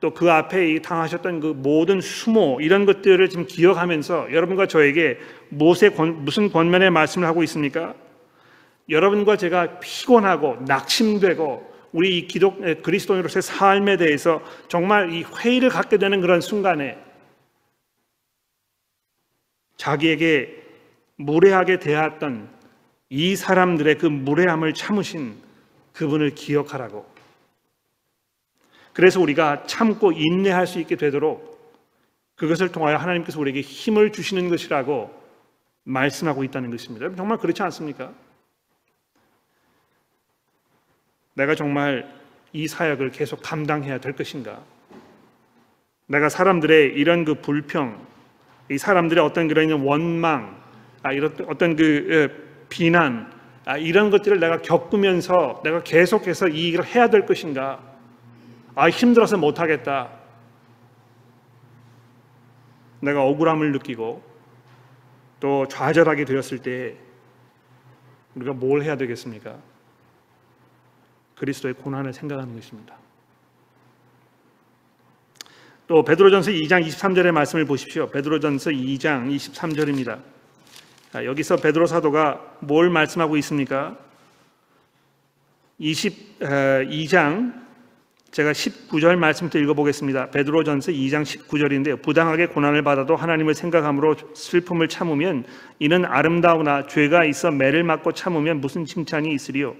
또 0.05 0.13
그 0.13 0.31
앞에 0.31 0.79
당하셨던 0.81 1.39
그 1.39 1.47
모든 1.47 1.99
수모 1.99 2.59
이런 2.61 2.85
것들을 2.85 3.27
지금 3.27 3.47
기억하면서 3.47 4.31
여러분과 4.31 4.67
저에게 4.67 5.17
무엇의 5.49 5.95
권, 5.95 6.23
무슨 6.23 6.51
권면의 6.51 6.91
말씀을 6.91 7.27
하고 7.27 7.41
있습니까? 7.43 7.95
여러분과 8.87 9.35
제가 9.37 9.79
피곤하고 9.79 10.57
낙심되고 10.67 11.73
우리 11.91 12.19
이 12.19 12.27
기독 12.27 12.59
그리스도인으로서의 12.83 13.41
삶에 13.41 13.97
대해서 13.97 14.43
정말 14.67 15.11
이 15.11 15.23
회의를 15.23 15.69
갖게 15.69 15.97
되는 15.97 16.21
그런 16.21 16.39
순간에 16.39 16.99
자기에게 19.77 20.63
무례하게 21.15 21.79
대했던 21.79 22.49
이 23.09 23.35
사람들의 23.35 23.97
그 23.97 24.05
무례함을 24.05 24.73
참으신 24.73 25.35
그분을 25.93 26.35
기억하라고. 26.35 27.14
그래서 28.95 29.19
우리가 29.19 29.63
참고 29.67 30.13
인내할 30.13 30.65
수 30.65 30.79
있게 30.79 30.95
되도록 30.95 31.53
그것을 32.37 32.71
통하여 32.71 32.95
하나님께서 32.95 33.37
우리에게 33.41 33.59
힘을 33.59 34.13
주시는 34.13 34.47
것이라고 34.47 35.13
말씀하고 35.83 36.45
있다는 36.45 36.71
것입니다. 36.71 37.13
정말 37.13 37.37
그렇지 37.37 37.61
않습니까? 37.61 38.13
내가 41.33 41.55
정말 41.55 42.09
이 42.53 42.69
사역을 42.69 43.11
계속 43.11 43.41
감당해야 43.43 43.97
될 43.99 44.13
것인가? 44.13 44.63
내가 46.07 46.29
사람들의 46.29 46.93
이런 46.93 47.25
그 47.25 47.35
불평, 47.35 47.99
이 48.71 48.77
사람들의 48.77 49.21
어떤 49.21 49.49
그런 49.49 49.69
원망, 49.71 50.57
아, 51.03 51.11
이런 51.11 51.35
어떤 51.49 51.75
그 51.75 52.65
비난, 52.69 53.29
아, 53.65 53.77
이런 53.77 54.09
것들을 54.09 54.39
내가 54.39 54.61
겪으면서 54.61 55.59
내가 55.65 55.83
계속해서 55.83 56.47
이 56.47 56.69
일을 56.69 56.85
해야 56.85 57.09
될 57.09 57.25
것인가? 57.25 57.94
아, 58.75 58.89
힘들어서 58.89 59.37
못하겠다. 59.37 60.11
내가 62.99 63.23
억울함을 63.23 63.71
느끼고 63.71 64.21
또 65.39 65.67
좌절하게 65.67 66.25
되었을 66.25 66.59
때 66.59 66.97
우리가 68.35 68.51
뭘 68.53 68.83
해야 68.83 68.97
되겠습니까? 68.97 69.57
그리스도의 71.37 71.75
고난을 71.75 72.13
생각하는 72.13 72.53
것입니다. 72.55 72.95
또 75.87 76.03
베드로전서 76.03 76.51
2장 76.51 76.85
23절의 76.85 77.31
말씀을 77.31 77.63
보십시오. 77.65 78.09
베드로전서 78.09 78.71
2장 78.71 79.33
23절입니다. 79.33 80.19
여기서 81.23 81.57
베드로 81.57 81.85
사도가 81.85 82.57
뭘 82.59 82.89
말씀하고 82.89 83.37
있습니까? 83.37 83.97
22장 85.79 87.64
제가 88.35 88.51
19절 88.51 89.15
말씀부터 89.15 89.59
읽어보겠습니다. 89.59 90.29
베드로전서 90.31 90.91
2장 90.91 91.23
19절인데요. 91.23 92.01
부당하게 92.01 92.47
고난을 92.47 92.81
받아도 92.83 93.15
하나님을 93.15 93.53
생각함으로 93.53 94.15
슬픔을 94.33 94.89
참으면 94.89 95.45
이는 95.79 96.03
아름다우나 96.03 96.85
죄가 96.85 97.23
있어 97.23 97.51
매를 97.51 97.83
맞고 97.83 98.11
참으면 98.11 98.59
무슨 98.59 98.83
칭찬이 98.83 99.33
있으리요. 99.33 99.73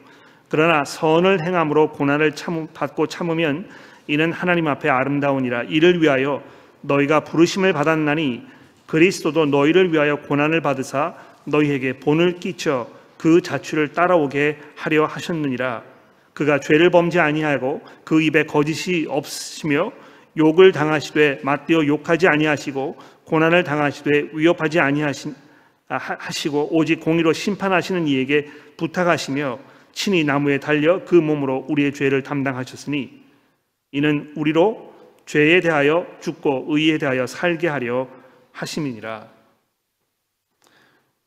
그러나 0.47 0.85
선을 0.85 1.45
행함으로 1.45 1.91
고난을 1.91 2.35
참, 2.35 2.69
받고 2.73 3.07
참으면 3.07 3.67
이는 4.07 4.31
하나님 4.31 4.69
앞에 4.69 4.89
아름다우니라 4.89 5.63
이를 5.63 6.01
위하여 6.01 6.41
너희가 6.79 7.25
부르심을 7.25 7.73
받았나니 7.73 8.41
그리스도도 8.85 9.47
너희를 9.47 9.91
위하여 9.91 10.21
고난을 10.21 10.61
받으사 10.61 11.13
너희에게 11.43 11.99
본을 11.99 12.39
끼쳐 12.39 12.87
그 13.17 13.41
자취를 13.41 13.89
따라오게 13.89 14.59
하려 14.77 15.07
하셨느니라 15.07 15.94
그가 16.35 16.59
죄를 16.59 16.89
범지 16.91 17.17
아니하고 17.17 17.81
그 18.03 18.21
입에 18.21 18.43
거짓이 18.43 19.07
없으며 19.07 19.91
욕을 20.37 20.73
당하시되 20.73 21.39
맞대어 21.43 21.87
욕하지 21.87 22.27
아니하시고 22.27 22.97
고난을 23.23 23.63
당하시되 23.63 24.31
위협하지 24.33 24.81
아니하시고 24.81 26.69
오직 26.71 26.99
공의로 26.99 27.31
심판하시는 27.31 28.05
이에게 28.07 28.47
부탁하시며 28.75 29.59
친히 29.93 30.25
나무에 30.25 30.59
달려 30.59 31.05
그 31.05 31.15
몸으로 31.15 31.65
우리의 31.69 31.93
죄를 31.93 32.21
담당하셨으니 32.21 33.23
이는 33.93 34.33
우리로 34.35 34.93
죄에 35.25 35.61
대하여 35.61 36.05
죽고 36.19 36.65
의에 36.67 36.97
대하여 36.97 37.25
살게 37.25 37.69
하려 37.69 38.09
하심이니라. 38.51 39.31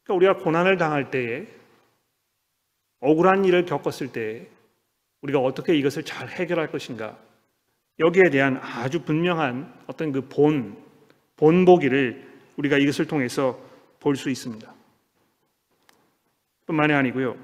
그러니까 0.05 0.15
우리가 0.15 0.45
고난을 0.45 0.77
당할 0.77 1.11
때에 1.11 1.47
억울한 3.01 3.47
일을 3.47 3.65
겪었을 3.65 4.13
때 4.13 4.49
우리가 5.23 5.41
어떻게 5.41 5.77
이것을 5.77 6.05
잘 6.05 6.29
해결할 6.29 6.71
것인가? 6.71 7.17
여기에 7.99 8.31
대한 8.31 8.59
아주 8.63 9.03
분명한 9.03 9.73
어떤 9.87 10.13
그 10.13 10.23
본, 10.29 10.77
본보기를 11.37 12.29
우리가 12.57 12.79
이것을 12.79 13.07
통해서 13.07 13.59
볼 14.01 14.17
수 14.17 14.31
있습니다. 14.31 14.73
뿐만이 16.67 16.93
아니고요. 16.93 17.37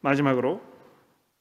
마지막으로 0.00 0.62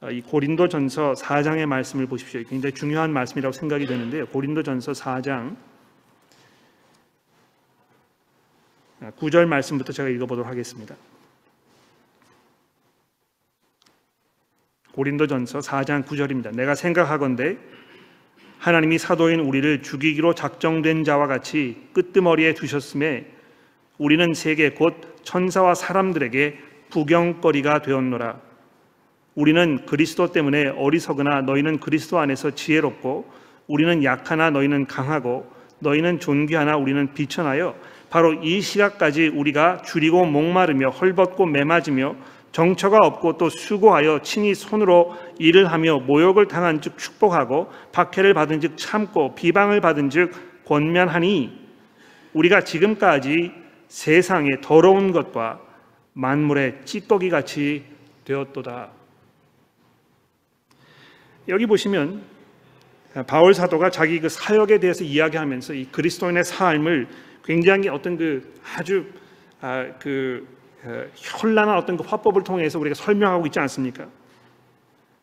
어, 0.02 0.12
이 0.12 0.22
고린도 0.22 0.68
전서 0.68 1.14
4장의 1.14 1.66
말씀을 1.66 2.06
보십시오. 2.06 2.44
굉장히 2.44 2.74
중요한 2.74 3.12
말씀이라고 3.14 3.52
생각이 3.54 3.86
되는데요. 3.86 4.28
고린도 4.28 4.64
전서 4.64 4.92
4장 4.92 5.56
9절 9.02 9.46
말씀부터 9.46 9.94
제가 9.94 10.10
읽어보도록 10.10 10.50
하겠습니다. 10.50 10.96
고린도전서 14.98 15.60
4장 15.60 16.04
9절입니다. 16.06 16.56
내가 16.56 16.74
생각하건대 16.74 17.58
하나님이 18.58 18.98
사도인 18.98 19.42
우리를 19.42 19.84
죽이기로 19.84 20.34
작정된 20.34 21.04
자와 21.04 21.28
같이 21.28 21.78
끄트머리에 21.94 22.56
두셨음에 22.56 23.28
우리는 24.00 24.34
세계 24.34 24.72
곧 24.72 24.96
천사와 25.22 25.76
사람들에게 25.76 26.58
구경거리가 26.92 27.84
되었노라. 27.84 28.40
우리는 29.36 29.86
그리스도 29.86 30.32
때문에 30.32 30.70
어리석으나 30.70 31.42
너희는 31.42 31.80
그리스도 31.80 32.18
안에서 32.18 32.56
지혜롭고 32.56 33.30
우리는 33.68 34.04
약하나 34.04 34.50
너희는 34.50 34.88
강하고 34.88 35.48
너희는 35.78 36.20
존귀하나 36.20 36.76
우리는 36.76 37.14
비천하여 37.14 37.76
바로 38.10 38.34
이 38.34 38.62
시각까지 38.62 39.28
우리가 39.28 39.84
줄이고 39.84 40.26
목마르며 40.26 40.90
헐벗고 40.90 41.46
매맞으며 41.46 42.16
정처가 42.58 42.98
없고 43.06 43.38
또 43.38 43.50
수고하여 43.50 44.24
친히 44.24 44.56
손으로 44.56 45.16
일을 45.38 45.72
하며 45.72 46.00
모욕을 46.00 46.48
당한 46.48 46.82
즉 46.82 46.98
축복하고 46.98 47.72
박해를 47.92 48.34
받은 48.34 48.62
즉 48.62 48.78
참고 48.78 49.36
비방을 49.36 49.80
받은 49.80 50.10
즉 50.10 50.32
권면하니 50.66 51.56
우리가 52.34 52.62
지금까지 52.62 53.52
세상의 53.90 54.62
더러운 54.64 55.12
것과 55.12 55.62
만물의 56.14 56.80
찌꺼기 56.84 57.30
같이 57.30 57.86
되었도다. 58.26 58.90
여기 61.50 61.68
보시면 61.68 62.24
바울 63.28 63.54
사도가 63.54 63.92
자기 63.92 64.20
그 64.20 64.30
사역에 64.30 64.80
대해서 64.80 65.04
이야기하면서 65.04 65.76
이 65.76 65.86
그리스도인의 65.92 66.44
삶을 66.44 67.08
굉장히 67.44 67.88
어떤 67.88 68.18
그 68.18 68.56
아주 68.76 69.06
아, 69.62 69.86
그 70.00 70.48
어, 70.50 70.57
현란한 71.16 71.78
어떤 71.78 71.98
그 71.98 72.04
화법을 72.04 72.44
통해서 72.44 72.80
우리가 72.80 72.94
설명하고 72.96 73.46
있지 73.48 73.60
않습니까? 73.60 74.08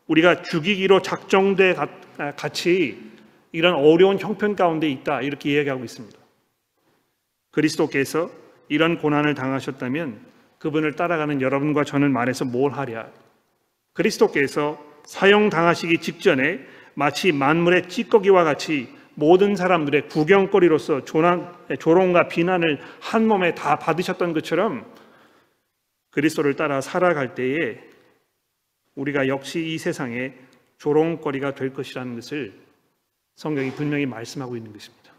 우리가 0.07 0.43
죽이기로 0.43 1.03
작정돼 1.03 1.77
아, 2.19 2.33
같이 2.33 3.13
이런 3.53 3.75
어려운 3.75 4.19
형편 4.19 4.57
가운데 4.57 4.89
있다 4.89 5.23
이렇게 5.23 5.53
이야기하고 5.53 5.85
있습니다. 5.85 6.19
그리스도께서 7.53 8.31
이런 8.69 8.99
고난을 8.99 9.35
당하셨다면 9.35 10.21
그분을 10.59 10.97
따라가는 10.97 11.41
여러분과 11.41 11.85
저는 11.85 12.13
말해서 12.13 12.45
뭘 12.45 12.73
하랴? 12.73 13.07
그리스도께서 13.93 14.83
사형 15.05 15.51
당하시기 15.51 15.99
직전에 15.99 16.61
마치 16.95 17.33
만물의 17.33 17.89
찌꺼기와 17.89 18.45
같이 18.45 18.89
모든 19.15 19.55
사람들의 19.55 20.09
구경거리로서 20.09 21.03
조롱과 21.05 22.29
비난을 22.29 22.81
한 23.01 23.29
몸에 23.29 23.55
다 23.55 23.79
받으셨던 23.79 24.33
것처럼 24.33 24.85
그리스도를 26.15 26.55
따라 26.55 26.81
살아갈 26.81 27.35
때에 27.35 27.81
우리가 28.95 29.27
역시 29.27 29.67
이 29.67 29.79
세상에 29.79 30.33
조롱거리가 30.79 31.57
될 31.57 31.73
것이라는 31.73 32.15
것을 32.15 32.55
성경이 33.35 33.73
분명히 33.73 34.07
말씀하고 34.07 34.57
있는 34.57 34.73
것입니다. 34.73 35.13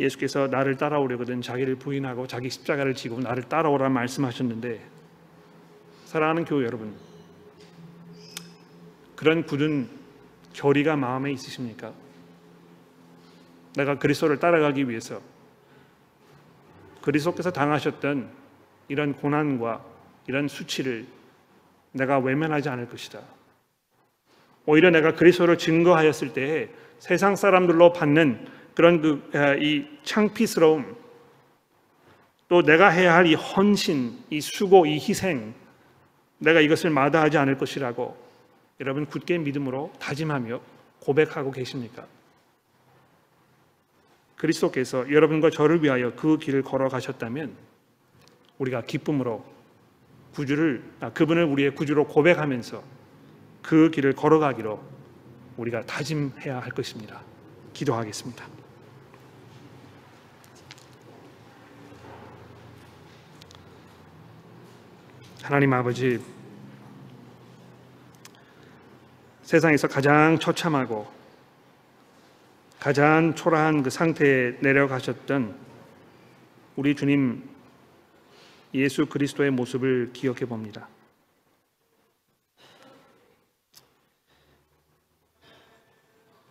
예수께서 0.00 0.48
나를 0.48 0.76
따라오려거든 0.76 1.40
자기를 1.40 1.76
부인하고 1.76 2.26
자기 2.26 2.50
십자가를 2.50 2.94
지고 2.94 3.20
나를 3.20 3.44
따라오라 3.44 3.90
말씀하셨는데 3.90 4.84
사랑하는 6.06 6.44
교회 6.44 6.64
여러분 6.66 6.96
그런 9.14 9.46
굳은 9.46 9.88
결의가 10.52 10.96
마음에 10.96 11.30
있으십니까? 11.30 11.94
내가 13.76 14.00
그리스도를 14.00 14.40
따라가기 14.40 14.88
위해서 14.88 15.22
그리스도께서 17.04 17.50
당하셨던 17.50 18.30
이런 18.88 19.12
고난과 19.14 19.84
이런 20.26 20.48
수치를 20.48 21.06
내가 21.92 22.18
외면하지 22.18 22.70
않을 22.70 22.88
것이다. 22.88 23.20
오히려 24.66 24.90
내가 24.90 25.14
그리스도를 25.14 25.58
증거하였을 25.58 26.32
때 26.32 26.70
세상 26.98 27.36
사람들로 27.36 27.92
받는 27.92 28.46
그런 28.74 29.00
그 29.00 29.30
이 29.60 29.86
창피스러움 30.02 30.96
또 32.48 32.62
내가 32.62 32.88
해야 32.88 33.14
할 33.14 33.26
이 33.26 33.34
헌신, 33.34 34.18
이 34.30 34.40
수고, 34.40 34.86
이 34.86 34.94
희생 34.94 35.54
내가 36.38 36.60
이것을 36.60 36.90
마다하지 36.90 37.38
않을 37.38 37.58
것이라고 37.58 38.16
여러분 38.80 39.06
굳게 39.06 39.38
믿음으로 39.38 39.92
다짐하며 40.00 40.60
고백하고 41.00 41.50
계십니까? 41.52 42.06
그리스도께서 44.36 45.10
여러분과 45.10 45.50
저를 45.50 45.82
위하여 45.82 46.14
그 46.14 46.38
길을 46.38 46.62
걸어가셨다면 46.62 47.54
우리가 48.58 48.82
기쁨으로 48.82 49.44
구주를 50.34 50.82
아, 51.00 51.10
그분을 51.12 51.44
우리의 51.44 51.74
구주로 51.74 52.06
고백하면서 52.06 52.82
그 53.62 53.90
길을 53.90 54.14
걸어가기로 54.14 54.82
우리가 55.56 55.86
다짐해야 55.86 56.58
할 56.60 56.70
것입니다. 56.72 57.22
기도하겠습니다. 57.72 58.44
하나님 65.42 65.72
아버지 65.72 66.18
세상에서 69.42 69.88
가장 69.88 70.38
처참하고 70.38 71.06
가장 72.84 73.34
초라한 73.34 73.82
그 73.82 73.88
상태에 73.88 74.58
내려가셨던 74.60 75.58
우리 76.76 76.94
주님 76.94 77.48
예수 78.74 79.06
그리스도의 79.06 79.50
모습을 79.52 80.10
기억해 80.12 80.40
봅니다. 80.40 80.86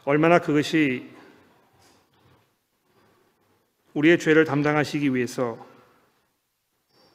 얼마나 0.06 0.40
그것이 0.40 1.08
우리의 3.94 4.18
죄를 4.18 4.44
담당하시기 4.44 5.14
위해서 5.14 5.64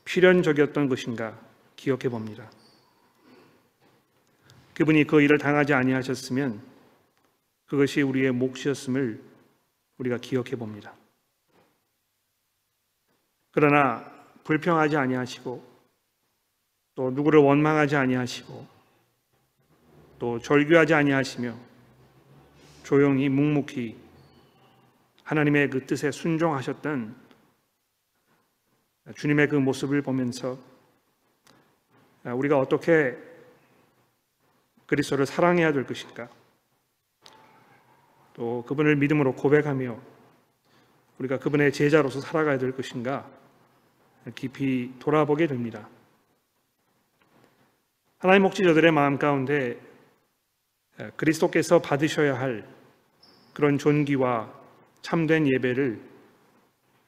필연적이었던 0.04 0.88
것인가 0.88 1.36
기억해 1.74 2.08
봅니다. 2.08 2.48
그분이 4.74 5.08
그 5.08 5.20
일을 5.20 5.38
당하지 5.38 5.74
아니하셨으면 5.74 6.67
그것이 7.68 8.02
우리의 8.02 8.32
몫이었음을 8.32 9.22
우리가 9.98 10.18
기억해 10.18 10.56
봅니다. 10.56 10.94
그러나 13.50 14.10
불평하지 14.44 14.96
아니하시고 14.96 15.78
또 16.94 17.10
누구를 17.10 17.40
원망하지 17.40 17.96
아니하시고 17.96 18.66
또 20.18 20.38
절규하지 20.40 20.94
아니하시며 20.94 21.54
조용히 22.82 23.28
묵묵히 23.28 23.96
하나님의 25.24 25.68
그 25.68 25.84
뜻에 25.84 26.10
순종하셨던 26.10 27.14
주님의 29.14 29.48
그 29.48 29.56
모습을 29.56 30.00
보면서 30.00 30.58
우리가 32.24 32.58
어떻게 32.58 33.16
그리스도를 34.86 35.26
사랑해야 35.26 35.72
될 35.72 35.84
것인가? 35.84 36.30
또 38.38 38.62
그분을 38.68 38.94
믿음으로 38.94 39.34
고백하며 39.34 39.98
우리가 41.18 41.40
그분의 41.40 41.72
제자로서 41.72 42.20
살아가야 42.20 42.56
될 42.56 42.70
것인가? 42.70 43.28
깊이 44.36 44.92
돌아보게 45.00 45.48
됩니다. 45.48 45.88
하나님 48.18 48.42
목지자들의 48.42 48.92
마음 48.92 49.18
가운데 49.18 49.80
그리스도께서 51.16 51.80
받으셔야 51.80 52.38
할 52.38 52.64
그런 53.54 53.76
존귀와 53.76 54.52
참된 55.02 55.48
예배를 55.48 56.00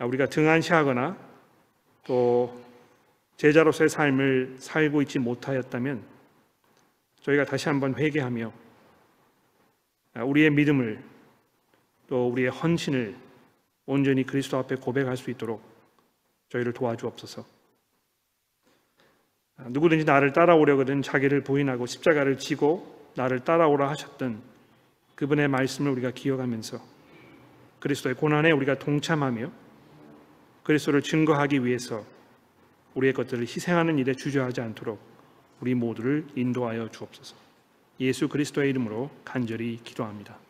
우리가 0.00 0.26
등한시하거나 0.26 1.16
또 2.06 2.60
제자로서의 3.36 3.88
삶을 3.88 4.56
살고 4.58 5.02
있지 5.02 5.20
못하였다면 5.20 6.02
저희가 7.20 7.44
다시 7.44 7.68
한번 7.68 7.94
회개하며 7.96 8.52
우리의 10.24 10.50
믿음을 10.50 11.09
또 12.10 12.28
우리의 12.28 12.50
헌신을 12.50 13.14
온전히 13.86 14.24
그리스도 14.24 14.58
앞에 14.58 14.74
고백할 14.74 15.16
수 15.16 15.30
있도록 15.30 15.62
저희를 16.48 16.72
도와주옵소서. 16.72 17.46
누구든지 19.68 20.04
나를 20.04 20.32
따라오려거든 20.32 21.02
자기를 21.02 21.44
부인하고 21.44 21.86
십자가를 21.86 22.36
지고 22.38 23.08
나를 23.14 23.44
따라오라 23.44 23.88
하셨던 23.90 24.42
그분의 25.14 25.48
말씀을 25.48 25.92
우리가 25.92 26.10
기억하면서 26.10 26.80
그리스도의 27.78 28.16
고난에 28.16 28.50
우리가 28.50 28.78
동참하며 28.78 29.52
그리스도를 30.64 31.02
증거하기 31.02 31.64
위해서 31.64 32.04
우리의 32.94 33.12
것들을 33.12 33.42
희생하는 33.42 33.98
일에 33.98 34.14
주저하지 34.14 34.60
않도록 34.60 34.98
우리 35.60 35.74
모두를 35.74 36.26
인도하여 36.34 36.90
주옵소서. 36.90 37.36
예수 38.00 38.28
그리스도의 38.28 38.70
이름으로 38.70 39.10
간절히 39.24 39.78
기도합니다. 39.84 40.49